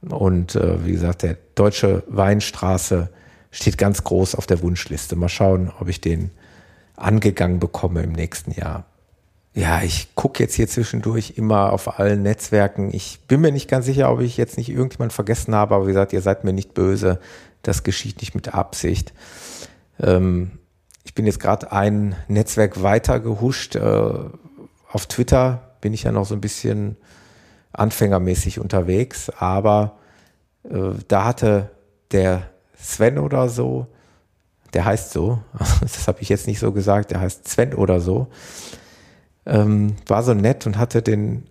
Und 0.02 0.56
äh, 0.56 0.86
wie 0.86 0.92
gesagt, 0.92 1.24
der 1.24 1.38
Deutsche 1.56 2.04
Weinstraße 2.08 3.10
steht 3.58 3.78
ganz 3.78 4.04
groß 4.04 4.36
auf 4.36 4.46
der 4.46 4.62
Wunschliste. 4.62 5.16
Mal 5.16 5.30
schauen, 5.30 5.72
ob 5.80 5.90
ich 5.90 6.00
den 6.00 6.30
angegangen 6.96 7.60
bekomme 7.60 8.04
im 8.04 8.12
nächsten 8.12 8.52
Jahr. 8.52 8.86
Ja, 9.56 9.82
ich 9.82 10.14
gucke 10.14 10.44
jetzt 10.44 10.54
hier 10.54 10.68
zwischendurch 10.68 11.34
immer 11.38 11.74
auf 11.74 12.00
allen 12.00 12.22
Netzwerken. 12.22 12.94
Ich 12.94 13.22
bin 13.28 13.42
mir 13.42 13.52
nicht 13.52 13.68
ganz 13.68 13.88
sicher, 13.88 14.12
ob 14.12 14.22
ich 14.22 14.38
jetzt 14.38 14.58
nicht 14.58 14.70
irgendjemand 14.70 15.12
vergessen 15.12 15.56
habe, 15.56 15.74
aber 15.74 15.86
wie 15.86 15.92
gesagt, 15.92 16.14
ihr 16.14 16.22
seid 16.22 16.44
mir 16.44 16.54
nicht 16.54 16.76
böse. 16.76 17.20
Das 17.64 17.82
geschieht 17.82 18.22
nicht 18.22 18.36
mit 18.36 18.54
Absicht. 18.54 19.14
Ähm, 20.00 20.60
ich 21.04 21.16
bin 21.16 21.26
jetzt 21.26 21.40
gerade 21.40 21.72
ein 21.72 22.16
Netzwerk 22.28 22.84
weiter 22.84 23.20
gehuscht. 23.20 23.76
Äh, 23.76 23.80
auf 24.92 25.06
Twitter 25.08 25.76
bin 25.82 25.96
ich 25.96 26.04
ja 26.04 26.12
noch 26.12 26.26
so 26.26 26.36
ein 26.36 26.42
bisschen 26.42 26.96
anfängermäßig 27.74 28.60
unterwegs, 28.60 29.32
aber 29.32 29.98
äh, 30.64 30.92
da 31.08 31.26
hatte 31.26 31.72
der 32.12 32.52
Sven 32.80 33.18
oder 33.18 33.50
so, 33.50 33.88
der 34.74 34.86
heißt 34.86 35.12
so, 35.12 35.42
das 35.82 36.08
habe 36.08 36.22
ich 36.22 36.30
jetzt 36.30 36.48
nicht 36.48 36.60
so 36.60 36.72
gesagt, 36.72 37.12
der 37.12 37.20
heißt 37.20 37.48
Sven 37.48 37.74
oder 37.74 38.00
so, 38.00 38.28
ähm, 39.46 39.96
war 40.06 40.24
so 40.24 40.34
nett 40.34 40.66
und 40.66 40.78
hatte 40.78 41.02
den 41.02 41.48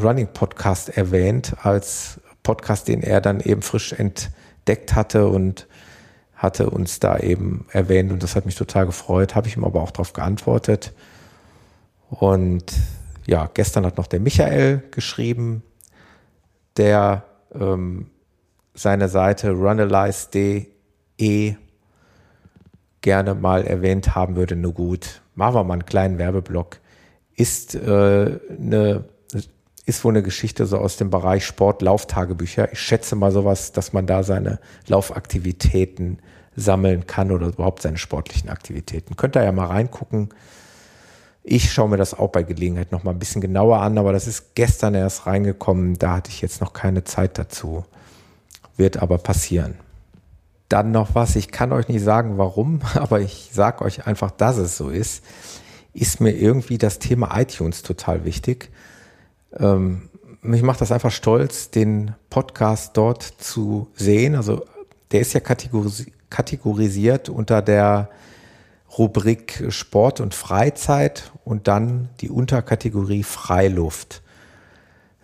Running 0.00 0.28
Podcast 0.32 0.88
erwähnt 0.90 1.54
als 1.62 2.20
Podcast, 2.42 2.88
den 2.88 3.02
er 3.02 3.20
dann 3.20 3.40
eben 3.40 3.62
frisch 3.62 3.92
entdeckt 3.92 4.94
hatte 4.94 5.28
und 5.28 5.66
hatte 6.34 6.70
uns 6.70 6.98
da 6.98 7.18
eben 7.18 7.66
erwähnt 7.70 8.10
und 8.10 8.22
das 8.22 8.34
hat 8.34 8.46
mich 8.46 8.56
total 8.56 8.86
gefreut, 8.86 9.34
habe 9.34 9.46
ich 9.46 9.56
ihm 9.56 9.64
aber 9.64 9.80
auch 9.80 9.92
darauf 9.92 10.12
geantwortet. 10.12 10.92
Und 12.10 12.64
ja, 13.26 13.48
gestern 13.54 13.86
hat 13.86 13.96
noch 13.96 14.08
der 14.08 14.20
Michael 14.20 14.82
geschrieben, 14.90 15.62
der 16.76 17.24
ähm, 17.54 18.10
seine 18.74 19.08
Seite 19.08 19.52
runalyze.de 19.52 21.54
gerne 23.00 23.34
mal 23.34 23.66
erwähnt 23.66 24.14
haben 24.14 24.36
würde. 24.36 24.56
Nur 24.56 24.74
gut, 24.74 25.22
machen 25.34 25.54
wir 25.54 25.64
mal 25.64 25.74
einen 25.74 25.86
kleinen 25.86 26.18
Werbeblock. 26.18 26.78
Ist 27.34 27.74
äh, 27.74 28.38
eine 28.58 29.04
ist 29.84 30.04
wohl 30.04 30.12
eine 30.12 30.22
Geschichte 30.22 30.66
so 30.66 30.78
aus 30.78 30.96
dem 30.96 31.10
Bereich 31.10 31.44
Sport, 31.44 31.82
Lauftagebücher. 31.82 32.72
Ich 32.72 32.78
schätze 32.78 33.16
mal 33.16 33.32
sowas, 33.32 33.72
dass 33.72 33.92
man 33.92 34.06
da 34.06 34.22
seine 34.22 34.60
Laufaktivitäten 34.86 36.20
sammeln 36.54 37.06
kann 37.06 37.32
oder 37.32 37.48
überhaupt 37.48 37.82
seine 37.82 37.98
sportlichen 37.98 38.48
Aktivitäten. 38.48 39.16
Könnt 39.16 39.36
ihr 39.36 39.42
ja 39.42 39.52
mal 39.52 39.66
reingucken. 39.66 40.28
Ich 41.42 41.72
schaue 41.72 41.88
mir 41.88 41.96
das 41.96 42.14
auch 42.14 42.28
bei 42.28 42.44
Gelegenheit 42.44 42.92
noch 42.92 43.02
mal 43.02 43.10
ein 43.10 43.18
bisschen 43.18 43.40
genauer 43.40 43.80
an, 43.80 43.98
aber 43.98 44.12
das 44.12 44.28
ist 44.28 44.54
gestern 44.54 44.94
erst 44.94 45.26
reingekommen. 45.26 45.98
Da 45.98 46.16
hatte 46.16 46.30
ich 46.30 46.40
jetzt 46.40 46.60
noch 46.60 46.72
keine 46.72 47.02
Zeit 47.02 47.36
dazu. 47.36 47.84
Wird 48.76 48.96
aber 48.98 49.18
passieren. 49.18 49.74
Dann 50.68 50.90
noch 50.90 51.14
was, 51.14 51.36
ich 51.36 51.50
kann 51.50 51.72
euch 51.72 51.88
nicht 51.88 52.02
sagen, 52.02 52.38
warum, 52.38 52.80
aber 52.94 53.20
ich 53.20 53.50
sage 53.52 53.84
euch 53.84 54.06
einfach, 54.06 54.30
dass 54.30 54.56
es 54.56 54.76
so 54.76 54.88
ist. 54.88 55.22
Ist 55.94 56.20
mir 56.20 56.32
irgendwie 56.32 56.78
das 56.78 56.98
Thema 56.98 57.38
iTunes 57.38 57.82
total 57.82 58.24
wichtig. 58.24 58.70
Ähm, 59.58 60.08
mich 60.40 60.62
macht 60.62 60.80
das 60.80 60.90
einfach 60.90 61.12
stolz, 61.12 61.70
den 61.70 62.14
Podcast 62.30 62.96
dort 62.96 63.22
zu 63.22 63.88
sehen. 63.94 64.34
Also 64.34 64.64
der 65.10 65.20
ist 65.20 65.32
ja 65.34 65.40
kategorisi 65.40 66.12
kategorisiert 66.30 67.28
unter 67.28 67.60
der 67.60 68.08
Rubrik 68.96 69.66
Sport 69.68 70.20
und 70.20 70.34
Freizeit 70.34 71.30
und 71.44 71.68
dann 71.68 72.08
die 72.20 72.30
Unterkategorie 72.30 73.22
Freiluft. 73.22 74.21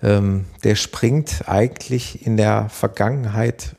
Ähm, 0.02 0.46
der 0.64 0.76
springt 0.76 1.44
eigentlich 1.46 2.24
in 2.26 2.36
der 2.36 2.68
Vergangenheit 2.68 3.76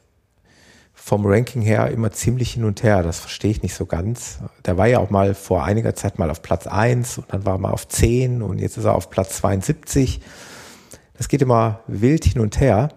vom 0.93 1.25
Ranking 1.25 1.62
her 1.62 1.89
immer 1.89 2.12
ziemlich 2.12 2.51
hin 2.53 2.65
und 2.65 2.84
her. 2.84 3.01
Das 3.01 3.19
verstehe 3.19 3.49
ich 3.49 3.63
nicht 3.63 3.73
so 3.73 3.86
ganz. 3.86 4.39
Der 4.65 4.77
war 4.77 4.88
ja 4.88 4.99
auch 4.99 5.10
mal 5.10 5.34
vor 5.34 5.63
einiger 5.63 5.95
Zeit 5.95 6.19
mal 6.19 6.29
auf 6.29 6.41
Platz 6.41 6.67
1 6.67 7.17
und 7.17 7.34
dann 7.34 7.45
war 7.45 7.55
er 7.55 7.58
mal 7.58 7.71
auf 7.71 7.88
10 7.88 8.41
und 8.41 8.60
jetzt 8.60 8.77
ist 8.77 8.86
er 8.86 8.93
auf 8.93 9.10
Platz 9.10 9.38
72. 9.38 10.21
Das 11.17 11.27
geht 11.27 11.41
immer 11.41 11.79
wild 11.88 12.25
hin 12.25 12.41
und 12.41 12.60
her. 12.60 12.89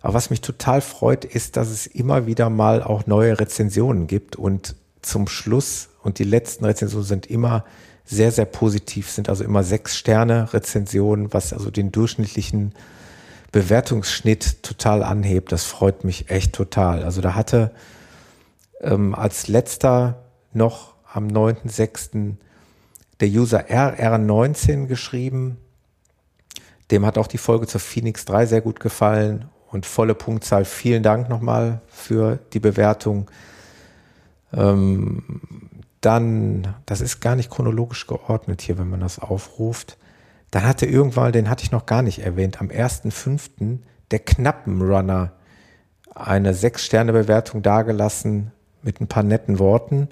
Aber 0.00 0.14
was 0.14 0.30
mich 0.30 0.40
total 0.40 0.80
freut, 0.80 1.24
ist, 1.24 1.56
dass 1.56 1.68
es 1.68 1.86
immer 1.86 2.26
wieder 2.26 2.50
mal 2.50 2.82
auch 2.82 3.06
neue 3.06 3.38
Rezensionen 3.38 4.08
gibt 4.08 4.34
und 4.34 4.74
zum 5.00 5.28
Schluss 5.28 5.90
und 6.02 6.18
die 6.18 6.24
letzten 6.24 6.64
Rezensionen 6.64 7.06
sind 7.06 7.26
immer 7.26 7.64
sehr, 8.12 8.30
sehr 8.30 8.44
positiv, 8.44 9.10
sind 9.10 9.28
also 9.28 9.42
immer 9.42 9.64
sechs 9.64 9.96
Sterne 9.96 10.52
Rezensionen, 10.52 11.32
was 11.32 11.52
also 11.52 11.70
den 11.70 11.90
durchschnittlichen 11.90 12.74
Bewertungsschnitt 13.50 14.62
total 14.62 15.02
anhebt. 15.02 15.50
Das 15.52 15.64
freut 15.64 16.04
mich 16.04 16.30
echt 16.30 16.54
total. 16.54 17.02
Also 17.02 17.20
da 17.20 17.34
hatte 17.34 17.72
ähm, 18.80 19.14
als 19.14 19.48
letzter 19.48 20.22
noch 20.52 20.94
am 21.12 21.28
9.6. 21.28 22.34
der 23.20 23.28
User 23.28 23.66
RR19 23.68 24.86
geschrieben. 24.86 25.58
Dem 26.90 27.06
hat 27.06 27.18
auch 27.18 27.26
die 27.26 27.38
Folge 27.38 27.66
zur 27.66 27.80
Phoenix 27.80 28.24
3 28.24 28.46
sehr 28.46 28.60
gut 28.60 28.80
gefallen 28.80 29.46
und 29.68 29.86
volle 29.86 30.14
Punktzahl. 30.14 30.64
Vielen 30.64 31.02
Dank 31.02 31.28
nochmal 31.28 31.80
für 31.88 32.38
die 32.52 32.60
Bewertung. 32.60 33.30
Ähm, 34.52 35.61
dann, 36.02 36.74
das 36.84 37.00
ist 37.00 37.20
gar 37.20 37.36
nicht 37.36 37.50
chronologisch 37.50 38.06
geordnet 38.06 38.60
hier, 38.60 38.76
wenn 38.76 38.90
man 38.90 39.00
das 39.00 39.18
aufruft. 39.18 39.96
Dann 40.50 40.64
hatte 40.64 40.84
irgendwann, 40.84 41.32
den 41.32 41.48
hatte 41.48 41.64
ich 41.64 41.70
noch 41.70 41.86
gar 41.86 42.02
nicht 42.02 42.18
erwähnt, 42.18 42.60
am 42.60 42.68
1.5. 42.68 43.78
der 44.10 44.18
Knappenrunner 44.18 45.32
eine 46.14 46.52
Sechs-Sterne-Bewertung 46.52 47.62
dargelassen 47.62 48.52
mit 48.82 49.00
ein 49.00 49.06
paar 49.06 49.22
netten 49.22 49.58
Worten. 49.58 50.08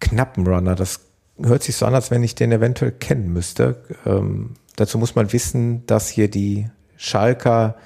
Knappenrunner, 0.00 0.74
das 0.74 1.00
hört 1.42 1.62
sich 1.62 1.76
so 1.76 1.84
an, 1.84 1.94
als 1.94 2.10
wenn 2.10 2.22
ich 2.22 2.34
den 2.34 2.52
eventuell 2.52 2.92
kennen 2.92 3.32
müsste. 3.32 3.82
Ähm, 4.06 4.54
dazu 4.76 4.98
muss 4.98 5.14
man 5.14 5.32
wissen, 5.32 5.84
dass 5.86 6.08
hier 6.08 6.30
die 6.30 6.70
Schalker 6.96 7.76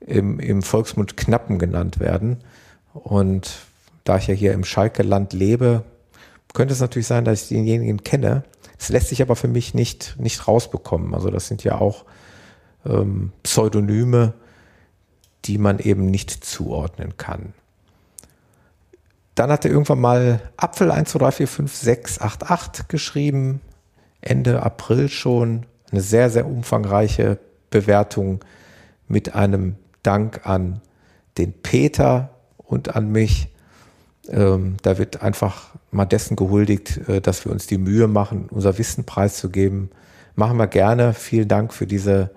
im, 0.00 0.38
im 0.38 0.62
Volksmund 0.62 1.16
Knappen 1.16 1.58
genannt 1.58 1.98
werden. 1.98 2.44
Und 2.92 3.58
da 4.06 4.16
ich 4.16 4.28
ja 4.28 4.34
hier 4.34 4.52
im 4.52 4.64
Schalke-Land 4.64 5.32
lebe, 5.32 5.84
könnte 6.54 6.72
es 6.72 6.80
natürlich 6.80 7.06
sein, 7.06 7.24
dass 7.24 7.42
ich 7.42 7.48
denjenigen 7.48 8.02
kenne. 8.02 8.44
Es 8.78 8.88
lässt 8.88 9.08
sich 9.08 9.20
aber 9.20 9.36
für 9.36 9.48
mich 9.48 9.74
nicht, 9.74 10.16
nicht 10.18 10.48
rausbekommen. 10.48 11.14
Also 11.14 11.30
das 11.30 11.48
sind 11.48 11.64
ja 11.64 11.78
auch 11.78 12.04
ähm, 12.86 13.32
Pseudonyme, 13.42 14.32
die 15.44 15.58
man 15.58 15.78
eben 15.78 16.06
nicht 16.06 16.30
zuordnen 16.30 17.16
kann. 17.16 17.52
Dann 19.34 19.50
hat 19.50 19.64
er 19.64 19.70
irgendwann 19.70 20.00
mal 20.00 20.40
Apfel 20.56 20.90
1, 20.90 21.10
2, 21.10 21.18
3, 21.18 21.30
4, 21.32 21.48
5, 21.48 21.74
6, 21.74 22.20
8, 22.20 22.50
8 22.50 22.88
geschrieben. 22.88 23.60
Ende 24.20 24.62
April 24.62 25.08
schon. 25.08 25.66
Eine 25.90 26.00
sehr, 26.00 26.30
sehr 26.30 26.46
umfangreiche 26.46 27.38
Bewertung 27.70 28.44
mit 29.08 29.34
einem 29.34 29.76
Dank 30.02 30.46
an 30.46 30.80
den 31.38 31.52
Peter 31.52 32.30
und 32.56 32.96
an 32.96 33.10
mich. 33.10 33.48
Ähm, 34.28 34.76
da 34.82 34.98
wird 34.98 35.22
einfach 35.22 35.70
mal 35.90 36.04
dessen 36.04 36.36
gehuldigt, 36.36 37.08
äh, 37.08 37.20
dass 37.20 37.44
wir 37.44 37.52
uns 37.52 37.66
die 37.66 37.78
Mühe 37.78 38.08
machen, 38.08 38.48
unser 38.50 38.78
Wissen 38.78 39.04
preiszugeben. 39.04 39.90
Machen 40.34 40.56
wir 40.58 40.66
gerne. 40.66 41.14
Vielen 41.14 41.48
Dank 41.48 41.72
für 41.72 41.86
diese, 41.86 42.30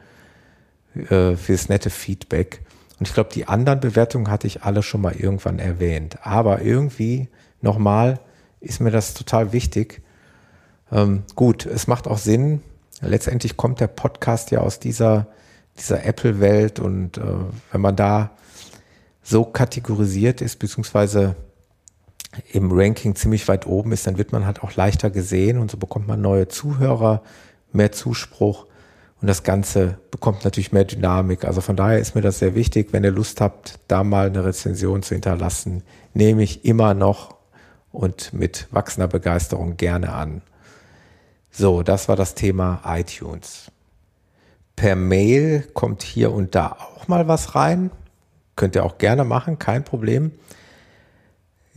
äh, 0.95 1.35
für 1.35 1.51
das 1.51 1.69
nette 1.69 1.89
Feedback. 1.89 2.61
Und 2.99 3.07
ich 3.07 3.13
glaube, 3.13 3.31
die 3.33 3.47
anderen 3.47 3.79
Bewertungen 3.79 4.29
hatte 4.29 4.47
ich 4.47 4.63
alle 4.63 4.83
schon 4.83 5.01
mal 5.01 5.15
irgendwann 5.15 5.59
erwähnt. 5.59 6.17
Aber 6.21 6.61
irgendwie 6.61 7.29
nochmal 7.61 8.19
ist 8.59 8.81
mir 8.81 8.91
das 8.91 9.13
total 9.13 9.53
wichtig. 9.53 10.01
Ähm, 10.91 11.23
gut, 11.35 11.65
es 11.65 11.87
macht 11.87 12.07
auch 12.07 12.17
Sinn. 12.17 12.61
Letztendlich 13.01 13.55
kommt 13.57 13.79
der 13.79 13.87
Podcast 13.87 14.51
ja 14.51 14.59
aus 14.59 14.79
dieser 14.79 15.27
dieser 15.79 16.05
Apple-Welt 16.05 16.79
und 16.79 17.17
äh, 17.17 17.21
wenn 17.71 17.81
man 17.81 17.95
da 17.95 18.31
so 19.23 19.45
kategorisiert 19.45 20.41
ist, 20.41 20.59
beziehungsweise 20.59 21.35
im 22.51 22.71
Ranking 22.71 23.15
ziemlich 23.15 23.47
weit 23.47 23.65
oben 23.65 23.91
ist, 23.91 24.05
dann 24.07 24.17
wird 24.17 24.31
man 24.31 24.45
halt 24.45 24.63
auch 24.63 24.75
leichter 24.75 25.09
gesehen 25.09 25.57
und 25.57 25.71
so 25.71 25.77
bekommt 25.77 26.07
man 26.07 26.21
neue 26.21 26.47
Zuhörer, 26.47 27.23
mehr 27.71 27.91
Zuspruch 27.91 28.65
und 29.21 29.27
das 29.27 29.43
Ganze 29.43 29.97
bekommt 30.11 30.45
natürlich 30.45 30.71
mehr 30.71 30.85
Dynamik. 30.85 31.43
Also 31.43 31.61
von 31.61 31.75
daher 31.75 31.99
ist 31.99 32.15
mir 32.15 32.21
das 32.21 32.39
sehr 32.39 32.55
wichtig. 32.55 32.93
Wenn 32.93 33.03
ihr 33.03 33.11
Lust 33.11 33.41
habt, 33.41 33.79
da 33.87 34.03
mal 34.03 34.27
eine 34.27 34.45
Rezension 34.45 35.03
zu 35.03 35.15
hinterlassen, 35.15 35.83
nehme 36.13 36.43
ich 36.43 36.63
immer 36.65 36.93
noch 36.93 37.35
und 37.91 38.33
mit 38.33 38.67
wachsender 38.71 39.07
Begeisterung 39.07 39.75
gerne 39.75 40.13
an. 40.13 40.41
So, 41.51 41.83
das 41.83 42.07
war 42.07 42.15
das 42.15 42.35
Thema 42.35 42.81
iTunes. 42.85 43.71
Per 44.75 44.95
Mail 44.95 45.67
kommt 45.73 46.03
hier 46.03 46.31
und 46.31 46.55
da 46.55 46.71
auch 46.71 47.07
mal 47.07 47.27
was 47.27 47.55
rein. 47.55 47.91
Könnt 48.55 48.75
ihr 48.75 48.85
auch 48.85 48.97
gerne 48.97 49.25
machen, 49.25 49.59
kein 49.59 49.83
Problem. 49.83 50.31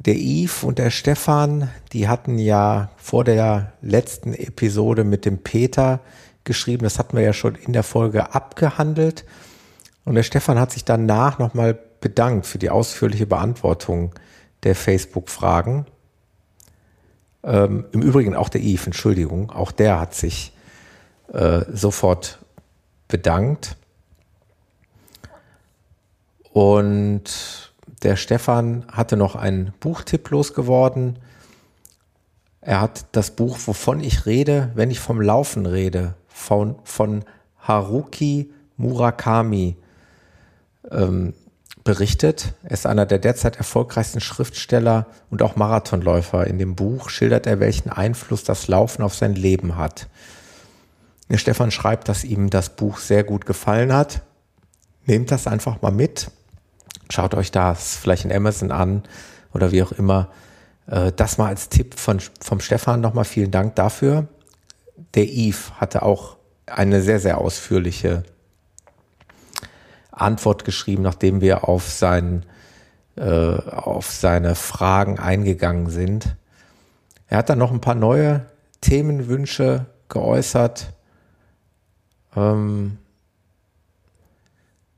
Der 0.04 0.16
Yves 0.16 0.64
und 0.64 0.78
der 0.80 0.90
Stefan, 0.90 1.70
die 1.92 2.08
hatten 2.08 2.36
ja 2.36 2.90
vor 2.96 3.22
der 3.22 3.72
letzten 3.82 4.34
Episode 4.34 5.04
mit 5.04 5.24
dem 5.24 5.38
Peter 5.38 6.00
geschrieben. 6.42 6.82
Das 6.82 6.98
hatten 6.98 7.16
wir 7.16 7.22
ja 7.22 7.32
schon 7.32 7.54
in 7.54 7.72
der 7.72 7.84
Folge 7.84 8.34
abgehandelt. 8.34 9.24
Und 10.04 10.16
der 10.16 10.24
Stefan 10.24 10.58
hat 10.58 10.72
sich 10.72 10.84
danach 10.84 11.38
nochmal 11.38 11.78
bedankt 12.00 12.46
für 12.46 12.58
die 12.58 12.70
ausführliche 12.70 13.26
Beantwortung 13.26 14.12
der 14.64 14.74
Facebook-Fragen. 14.74 15.86
Ähm, 17.44 17.84
Im 17.92 18.02
Übrigen 18.02 18.34
auch 18.34 18.48
der 18.48 18.60
Yves, 18.60 18.86
Entschuldigung, 18.86 19.52
auch 19.52 19.70
der 19.70 20.00
hat 20.00 20.14
sich 20.14 20.52
äh, 21.32 21.60
sofort 21.72 22.40
bedankt. 23.06 23.76
Und 26.52 27.71
der 28.02 28.16
Stefan 28.16 28.84
hatte 28.90 29.16
noch 29.16 29.36
einen 29.36 29.72
Buchtipp 29.80 30.30
losgeworden. 30.30 31.18
Er 32.60 32.80
hat 32.80 33.06
das 33.12 33.32
Buch, 33.32 33.58
wovon 33.66 34.00
ich 34.00 34.26
rede, 34.26 34.70
wenn 34.74 34.90
ich 34.90 35.00
vom 35.00 35.20
Laufen 35.20 35.66
rede, 35.66 36.14
von, 36.28 36.76
von 36.84 37.24
Haruki 37.58 38.52
Murakami 38.76 39.76
ähm, 40.90 41.34
berichtet. 41.84 42.54
Er 42.62 42.72
ist 42.72 42.86
einer 42.86 43.06
der 43.06 43.18
derzeit 43.18 43.56
erfolgreichsten 43.56 44.20
Schriftsteller 44.20 45.06
und 45.30 45.42
auch 45.42 45.56
Marathonläufer. 45.56 46.46
In 46.46 46.58
dem 46.58 46.74
Buch 46.74 47.08
schildert 47.10 47.46
er, 47.46 47.60
welchen 47.60 47.90
Einfluss 47.90 48.44
das 48.44 48.68
Laufen 48.68 49.02
auf 49.02 49.14
sein 49.14 49.34
Leben 49.34 49.76
hat. 49.76 50.08
Der 51.28 51.38
Stefan 51.38 51.70
schreibt, 51.70 52.08
dass 52.08 52.24
ihm 52.24 52.50
das 52.50 52.70
Buch 52.70 52.98
sehr 52.98 53.24
gut 53.24 53.46
gefallen 53.46 53.92
hat. 53.92 54.22
Nehmt 55.06 55.30
das 55.30 55.46
einfach 55.46 55.82
mal 55.82 55.90
mit. 55.90 56.30
Schaut 57.10 57.34
euch 57.34 57.50
das 57.50 57.96
vielleicht 57.96 58.24
in 58.24 58.32
Amazon 58.32 58.70
an 58.70 59.02
oder 59.52 59.72
wie 59.72 59.82
auch 59.82 59.92
immer. 59.92 60.28
Äh, 60.86 61.12
das 61.12 61.38
mal 61.38 61.48
als 61.48 61.68
Tipp 61.68 61.98
von, 61.98 62.20
vom 62.40 62.60
Stefan 62.60 63.00
nochmal 63.00 63.24
vielen 63.24 63.50
Dank 63.50 63.76
dafür. 63.76 64.28
Der 65.14 65.26
Yves 65.26 65.72
hatte 65.78 66.02
auch 66.02 66.36
eine 66.66 67.02
sehr, 67.02 67.20
sehr 67.20 67.38
ausführliche 67.38 68.22
Antwort 70.10 70.64
geschrieben, 70.64 71.02
nachdem 71.02 71.40
wir 71.40 71.68
auf, 71.68 71.88
sein, 71.88 72.44
äh, 73.16 73.22
auf 73.22 74.10
seine 74.10 74.54
Fragen 74.54 75.18
eingegangen 75.18 75.90
sind. 75.90 76.36
Er 77.28 77.38
hat 77.38 77.48
dann 77.48 77.58
noch 77.58 77.72
ein 77.72 77.80
paar 77.80 77.94
neue 77.94 78.46
Themenwünsche 78.80 79.86
geäußert. 80.08 80.92
Ähm, 82.36 82.98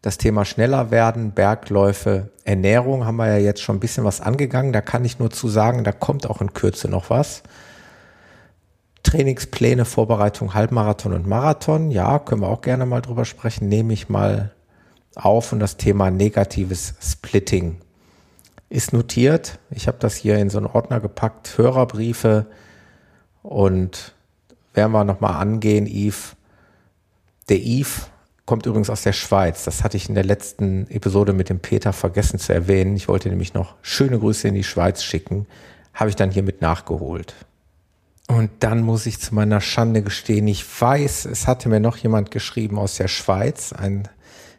das 0.05 0.19
Thema 0.19 0.45
schneller 0.45 0.91
werden, 0.91 1.31
Bergläufe, 1.31 2.29
Ernährung 2.45 3.07
haben 3.07 3.17
wir 3.17 3.27
ja 3.27 3.39
jetzt 3.39 3.63
schon 3.63 3.77
ein 3.77 3.81
bisschen 3.81 4.05
was 4.05 4.21
angegangen. 4.21 4.75
Da 4.75 4.83
kann 4.83 5.03
ich 5.03 5.19
nur 5.19 5.31
zu 5.31 5.49
sagen, 5.49 5.83
da 5.83 5.93
kommt 5.93 6.29
auch 6.29 6.43
in 6.43 6.53
Kürze 6.53 6.91
noch 6.91 7.09
was. 7.09 7.43
Trainingspläne, 9.03 9.87
Vorbereitung, 9.87 10.53
Halbmarathon 10.53 11.15
und 11.15 11.27
Marathon. 11.27 11.91
Ja, 11.91 12.19
können 12.19 12.43
wir 12.43 12.49
auch 12.49 12.61
gerne 12.61 12.85
mal 12.85 13.01
drüber 13.01 13.25
sprechen. 13.25 13.71
Nehme 13.71 13.95
ich 13.95 14.11
mal 14.11 14.53
auf 15.15 15.55
und 15.55 15.61
das 15.61 15.79
Thema 15.79 16.11
negatives 16.11 16.93
Splitting 17.01 17.79
ist 18.69 18.93
notiert. 18.93 19.59
Ich 19.71 19.89
habe 19.89 19.97
das 20.01 20.17
hier 20.17 20.37
in 20.37 20.51
so 20.51 20.59
einen 20.59 20.67
Ordner 20.67 21.01
gepackt, 21.01 21.57
Hörerbriefe 21.57 22.45
und 23.43 24.13
werden 24.75 24.93
wir 24.93 25.05
nochmal 25.05 25.41
angehen, 25.41 25.87
Yves. 25.87 26.37
Der 27.49 27.59
Yves 27.59 28.11
kommt 28.47 28.67
übrigens 28.67 28.91
aus 28.91 29.03
der 29.03 29.13
Schweiz. 29.13 29.65
Das 29.65 29.83
hatte 29.83 29.97
ich 29.97 30.09
in 30.09 30.15
der 30.15 30.25
letzten 30.25 30.87
Episode 30.91 31.33
mit 31.33 31.49
dem 31.49 31.61
Peter 31.61 31.93
vergessen 31.93 32.39
zu 32.39 32.53
erwähnen. 32.53 32.97
Ich 32.97 33.09
wollte 33.09 33.29
nämlich 33.29 33.55
noch 33.55 33.75
schöne 33.83 34.19
Grüße 34.19 34.49
in 34.49 34.55
die 34.55 34.65
Schweiz 34.65 35.03
schicken. 35.03 35.47
Habe 35.95 36.11
ich 36.11 36.17
dann 36.17 36.31
hiermit 36.31 36.61
nachgeholt. 36.61 37.35
Und 38.27 38.51
dann 38.61 38.83
muss 38.83 39.07
ich 39.07 39.21
zu 39.21 39.35
meiner 39.35 39.61
Schande 39.61 40.03
gestehen, 40.03 40.49
ich 40.49 40.65
weiß, 40.81 41.27
es 41.27 41.47
hatte 41.47 41.69
mir 41.69 41.81
noch 41.81 41.99
jemand 41.99 42.31
geschrieben 42.31 42.79
aus 42.79 42.97
der 42.97 43.09
Schweiz, 43.09 43.75
ein 43.75 44.09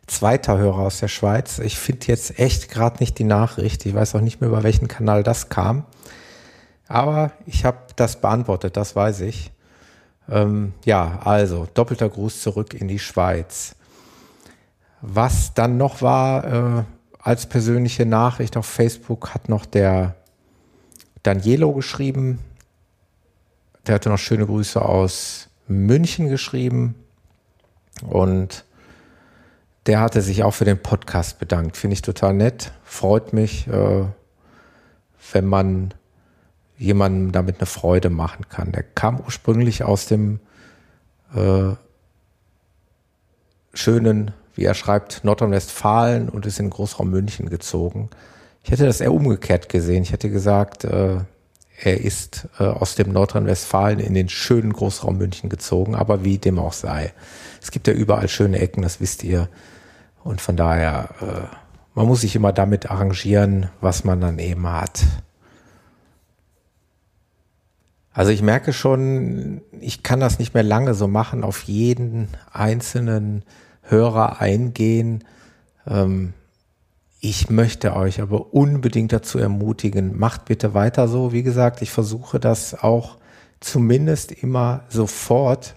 zweiter 0.05 0.57
Hörer 0.59 0.79
aus 0.79 0.99
der 0.99 1.07
Schweiz. 1.07 1.57
Ich 1.59 1.77
finde 1.79 2.07
jetzt 2.07 2.39
echt 2.39 2.69
gerade 2.69 2.97
nicht 2.99 3.17
die 3.17 3.23
Nachricht. 3.23 3.85
Ich 3.87 3.95
weiß 3.95 4.13
auch 4.15 4.21
nicht 4.21 4.39
mehr, 4.39 4.49
über 4.49 4.61
welchen 4.61 4.87
Kanal 4.87 5.23
das 5.23 5.49
kam. 5.49 5.85
Aber 6.87 7.31
ich 7.47 7.65
habe 7.65 7.79
das 7.95 8.21
beantwortet, 8.21 8.77
das 8.77 8.95
weiß 8.95 9.21
ich. 9.21 9.51
Ähm, 10.29 10.73
ja, 10.85 11.19
also 11.23 11.67
doppelter 11.73 12.09
Gruß 12.09 12.41
zurück 12.41 12.73
in 12.73 12.87
die 12.87 12.99
Schweiz. 12.99 13.75
Was 15.01 15.53
dann 15.53 15.77
noch 15.77 16.01
war 16.01 16.79
äh, 16.79 16.83
als 17.19 17.47
persönliche 17.47 18.05
Nachricht 18.05 18.57
auf 18.57 18.65
Facebook 18.65 19.33
hat 19.33 19.49
noch 19.49 19.65
der 19.65 20.15
Danielo 21.23 21.73
geschrieben. 21.73 22.39
Der 23.87 23.95
hatte 23.95 24.09
noch 24.09 24.19
schöne 24.19 24.45
Grüße 24.45 24.81
aus 24.81 25.49
München 25.67 26.29
geschrieben. 26.29 26.95
Und 28.07 28.65
der 29.85 29.99
hatte 29.99 30.21
sich 30.21 30.43
auch 30.43 30.51
für 30.51 30.65
den 30.65 30.81
Podcast 30.81 31.39
bedankt. 31.39 31.77
Finde 31.77 31.93
ich 31.95 32.01
total 32.01 32.33
nett. 32.33 32.71
Freut 32.83 33.33
mich, 33.33 33.67
äh, 33.67 34.05
wenn 35.31 35.45
man 35.45 35.93
jemandem 36.77 37.31
damit 37.31 37.59
eine 37.59 37.65
Freude 37.65 38.09
machen 38.09 38.47
kann. 38.49 38.71
Der 38.71 38.83
kam 38.83 39.19
ursprünglich 39.19 39.83
aus 39.83 40.07
dem 40.07 40.39
äh, 41.33 41.75
schönen, 43.73 44.31
wie 44.55 44.65
er 44.65 44.73
schreibt, 44.73 45.23
Nordrhein-Westfalen 45.23 46.29
und 46.29 46.45
ist 46.45 46.59
in 46.59 46.69
Großraum 46.69 47.09
München 47.09 47.49
gezogen. 47.49 48.09
Ich 48.63 48.71
hätte 48.71 48.85
das 48.85 49.01
eher 49.01 49.13
umgekehrt 49.13 49.69
gesehen. 49.69 50.03
Ich 50.03 50.11
hätte 50.11 50.29
gesagt, 50.29 50.85
äh, 50.85 51.17
er 51.83 52.01
ist 52.01 52.47
äh, 52.59 52.63
aus 52.63 52.95
dem 52.95 53.11
Nordrhein-Westfalen 53.11 53.99
in 53.99 54.13
den 54.13 54.29
schönen 54.29 54.71
Großraum 54.73 55.17
München 55.17 55.49
gezogen, 55.49 55.95
aber 55.95 56.23
wie 56.23 56.37
dem 56.37 56.57
auch 56.57 56.73
sei. 56.73 57.13
Es 57.61 57.71
gibt 57.71 57.87
ja 57.87 57.93
überall 57.93 58.27
schöne 58.27 58.59
Ecken, 58.59 58.81
das 58.81 59.01
wisst 59.01 59.23
ihr. 59.23 59.49
Und 60.23 60.41
von 60.41 60.55
daher, 60.55 61.09
äh, 61.21 61.55
man 61.93 62.07
muss 62.07 62.21
sich 62.21 62.35
immer 62.35 62.53
damit 62.53 62.89
arrangieren, 62.89 63.69
was 63.81 64.03
man 64.03 64.21
dann 64.21 64.39
eben 64.39 64.67
hat. 64.67 65.01
Also 68.15 68.31
ich 68.31 68.41
merke 68.41 68.71
schon, 68.71 69.61
ich 69.81 70.01
kann 70.01 70.21
das 70.21 70.39
nicht 70.39 70.53
mehr 70.53 70.63
lange 70.63 70.93
so 70.93 71.05
machen, 71.05 71.43
auf 71.43 71.63
jeden 71.63 72.29
einzelnen 72.49 73.43
Hörer 73.81 74.39
eingehen. 74.39 75.25
Ähm, 75.85 76.31
ich 77.19 77.49
möchte 77.49 77.93
euch 77.93 78.21
aber 78.21 78.53
unbedingt 78.53 79.11
dazu 79.11 79.37
ermutigen, 79.37 80.17
macht 80.17 80.45
bitte 80.45 80.73
weiter 80.73 81.09
so. 81.09 81.33
Wie 81.33 81.43
gesagt, 81.43 81.81
ich 81.81 81.91
versuche 81.91 82.39
das 82.39 82.81
auch 82.81 83.17
zumindest 83.59 84.31
immer 84.31 84.85
sofort 84.87 85.75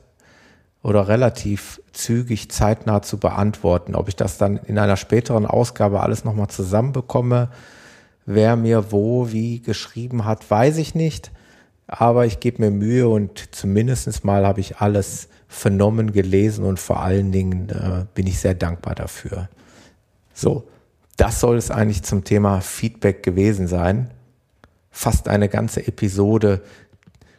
oder 0.80 1.08
relativ 1.08 1.82
zügig, 1.92 2.52
zeitnah 2.52 3.02
zu 3.02 3.18
beantworten. 3.18 3.96
Ob 3.96 4.06
ich 4.06 4.14
das 4.14 4.38
dann 4.38 4.58
in 4.58 4.78
einer 4.78 4.96
späteren 4.96 5.44
Ausgabe 5.44 6.04
alles 6.04 6.24
nochmal 6.24 6.48
zusammenbekomme, 6.48 7.48
wer 8.26 8.54
mir 8.54 8.92
wo, 8.92 9.32
wie 9.32 9.60
geschrieben 9.60 10.24
hat, 10.24 10.48
weiß 10.48 10.76
ich 10.76 10.94
nicht. 10.94 11.32
Aber 11.88 12.26
ich 12.26 12.38
gebe 12.38 12.62
mir 12.62 12.70
Mühe 12.70 13.08
und 13.08 13.54
zumindest 13.54 14.24
mal 14.24 14.46
habe 14.46 14.60
ich 14.60 14.76
alles 14.76 15.28
vernommen, 15.48 16.12
gelesen 16.12 16.64
und 16.64 16.78
vor 16.78 17.00
allen 17.00 17.32
Dingen 17.32 17.70
äh, 17.70 18.04
bin 18.14 18.26
ich 18.26 18.38
sehr 18.38 18.54
dankbar 18.54 18.94
dafür. 18.94 19.48
So, 20.32 20.68
das 21.16 21.40
soll 21.40 21.56
es 21.56 21.70
eigentlich 21.70 22.04
zum 22.04 22.22
Thema 22.22 22.60
Feedback 22.60 23.24
gewesen 23.24 23.66
sein. 23.66 24.10
Fast 24.90 25.28
eine 25.28 25.48
ganze 25.48 25.86
Episode 25.86 26.62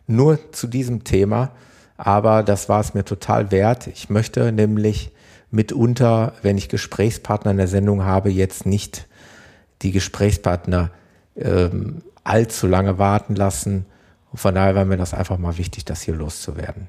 nur 0.08 0.40
zu 0.52 0.68
diesem 0.68 1.04
Thema 1.04 1.54
aber 2.00 2.44
das 2.44 2.70
war 2.70 2.80
es 2.80 2.94
mir 2.94 3.04
total 3.04 3.52
wert. 3.52 3.88
Ich 3.88 4.10
möchte 4.10 4.54
nämlich 4.54 5.12
mitunter, 5.52 6.32
wenn 6.42 6.58
ich 6.58 6.70
Gesprächspartner 6.70 7.52
in 7.52 7.58
der 7.58 7.68
Sendung 7.68 8.06
habe, 8.06 8.30
jetzt 8.30 8.66
nicht 8.66 9.06
die 9.82 9.92
Gesprächspartner 9.92 10.92
ähm, 11.36 12.02
allzu 12.24 12.68
lange 12.68 13.00
warten 13.00 13.36
lassen. 13.36 13.86
Und 14.32 14.40
von 14.40 14.56
daher 14.56 14.76
war 14.76 14.86
mir 14.86 14.98
das 14.98 15.14
einfach 15.14 15.38
mal 15.38 15.58
wichtig, 15.58 15.86
das 15.86 16.02
hier 16.02 16.16
loszuwerden. 16.16 16.88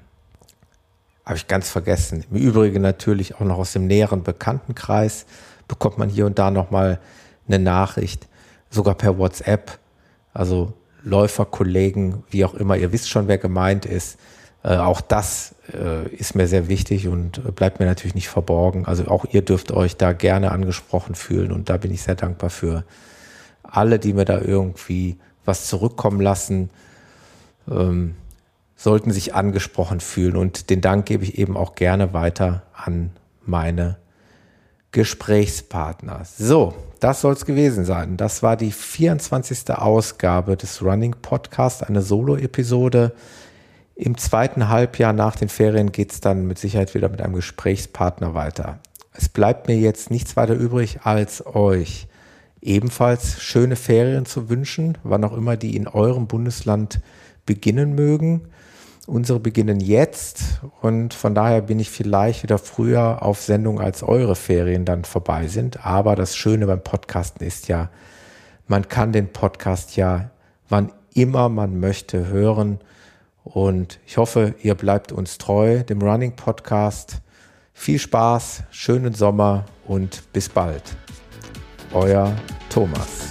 Habe 1.25 1.37
ich 1.37 1.47
ganz 1.47 1.71
vergessen. 1.71 2.25
Im 2.31 2.37
Übrigen 2.37 2.83
natürlich 2.83 3.37
auch 3.37 3.41
noch 3.41 3.59
aus 3.59 3.73
dem 3.73 3.87
näheren 3.87 4.23
Bekanntenkreis 4.23 5.27
bekommt 5.69 5.99
man 5.99 6.09
hier 6.09 6.27
und 6.27 6.39
da 6.39 6.51
nochmal 6.51 6.99
eine 7.47 7.59
Nachricht, 7.59 8.27
sogar 8.71 8.95
per 8.95 9.19
WhatsApp. 9.19 9.79
Also 10.35 10.73
Läufer, 11.03 11.47
Kollegen, 11.47 12.25
wie 12.31 12.45
auch 12.45 12.55
immer, 12.55 12.77
ihr 12.77 12.93
wisst 12.93 13.09
schon, 13.09 13.29
wer 13.29 13.39
gemeint 13.39 13.87
ist 13.87 14.19
äh, 14.63 14.77
auch 14.77 15.01
das 15.01 15.55
äh, 15.73 16.09
ist 16.15 16.35
mir 16.35 16.47
sehr 16.47 16.69
wichtig 16.69 17.09
und 17.09 17.39
äh, 17.39 17.51
bleibt 17.51 17.81
mir 17.81 17.87
natürlich 17.87 18.15
nicht 18.15 18.29
verborgen. 18.29 18.85
Also 18.85 19.07
auch 19.07 19.25
ihr 19.31 19.43
dürft 19.43 19.73
euch 19.73 19.97
da 19.97 20.13
gerne 20.13 20.53
angesprochen 20.53 21.15
fühlen 21.15 21.53
und 21.53 21.71
da 21.71 21.77
bin 21.79 21.93
ich 21.93 22.03
sehr 22.03 22.15
dankbar 22.15 22.51
für 22.51 22.85
alle, 23.63 23.99
die 23.99 24.13
mir 24.13 24.27
da 24.27 24.39
irgendwie 24.39 25.19
was 25.47 25.67
zurückkommen 25.67 26.21
lassen, 26.21 26.71
ähm, 27.71 28.15
sollten 28.77 29.11
sich 29.11 29.35
angesprochen 29.35 30.01
fühlen 30.01 30.37
und 30.37 30.71
den 30.71 30.81
Dank 30.81 31.07
gebe 31.07 31.25
ich 31.25 31.39
eben 31.39 31.57
auch 31.57 31.75
gerne 31.75 32.13
weiter 32.13 32.63
an 32.73 33.11
meine 33.45 33.99
Gesprächspartner. 34.93 36.23
So, 36.25 36.75
das 36.99 37.21
soll 37.21 37.35
es 37.35 37.45
gewesen 37.45 37.85
sein. 37.85 38.17
Das 38.17 38.43
war 38.43 38.57
die 38.57 38.73
24. 38.73 39.71
Ausgabe 39.71 40.57
des 40.57 40.83
Running 40.83 41.15
Podcast, 41.23 41.87
eine 41.87 42.03
Solo-Episode. 42.03 43.13
Im 43.95 44.17
zweiten 44.17 44.69
Halbjahr 44.69 45.13
nach 45.13 45.37
den 45.37 45.49
Ferien 45.49 45.93
geht 45.93 46.13
es 46.13 46.21
dann 46.21 46.47
mit 46.47 46.59
Sicherheit 46.59 46.95
wieder 46.95 47.09
mit 47.09 47.21
einem 47.21 47.35
Gesprächspartner 47.35 48.35
weiter. 48.35 48.79
Es 49.13 49.29
bleibt 49.29 49.69
mir 49.69 49.77
jetzt 49.77 50.11
nichts 50.11 50.37
weiter 50.37 50.55
übrig, 50.55 51.01
als 51.05 51.45
euch 51.47 52.09
ebenfalls 52.63 53.41
schöne 53.41 53.77
Ferien 53.77 54.27
zu 54.27 54.49
wünschen, 54.49 54.99
wann 55.03 55.25
auch 55.25 55.37
immer 55.37 55.57
die 55.57 55.77
in 55.77 55.87
eurem 55.87 56.27
Bundesland 56.27 57.01
beginnen 57.47 57.95
mögen. 57.95 58.49
Unsere 59.07 59.41
beginnen 59.41 59.81
jetzt 59.81 60.61
und 60.83 61.15
von 61.15 61.35
daher 61.35 61.63
bin 61.63 61.81
ich 61.81 61.91
vielleicht 61.91 62.43
wieder 62.43 62.59
früher 62.59 63.23
auf 63.23 63.41
Sendung, 63.43 63.81
als 63.81 64.03
eure 64.03 64.37
Ferien 64.37 64.85
dann 64.85 65.05
vorbei 65.05 65.49
sind. 65.49 65.85
Aber 65.85 66.15
das 66.15 66.37
Schöne 66.37 66.67
beim 66.67 66.83
Podcasten 66.83 67.45
ist 67.45 67.69
ja, 67.69 67.91
man 68.69 68.89
kann 68.89 69.13
den 69.13 69.33
Podcast 69.33 69.97
ja 69.97 70.31
wann 70.71 70.93
immer 71.15 71.49
man 71.49 71.79
möchte 71.79 72.29
hören 72.29 72.79
und 73.43 73.99
ich 74.07 74.17
hoffe, 74.17 74.55
ihr 74.63 74.75
bleibt 74.75 75.13
uns 75.13 75.39
treu, 75.39 75.83
dem 75.83 76.01
Running 76.01 76.37
Podcast. 76.37 77.21
Viel 77.73 77.99
Spaß, 77.99 78.65
schönen 78.71 79.15
Sommer 79.15 79.65
und 79.87 80.33
bis 80.33 80.49
bald. 80.49 80.83
euer 81.93 82.37
Thomas. 82.69 83.31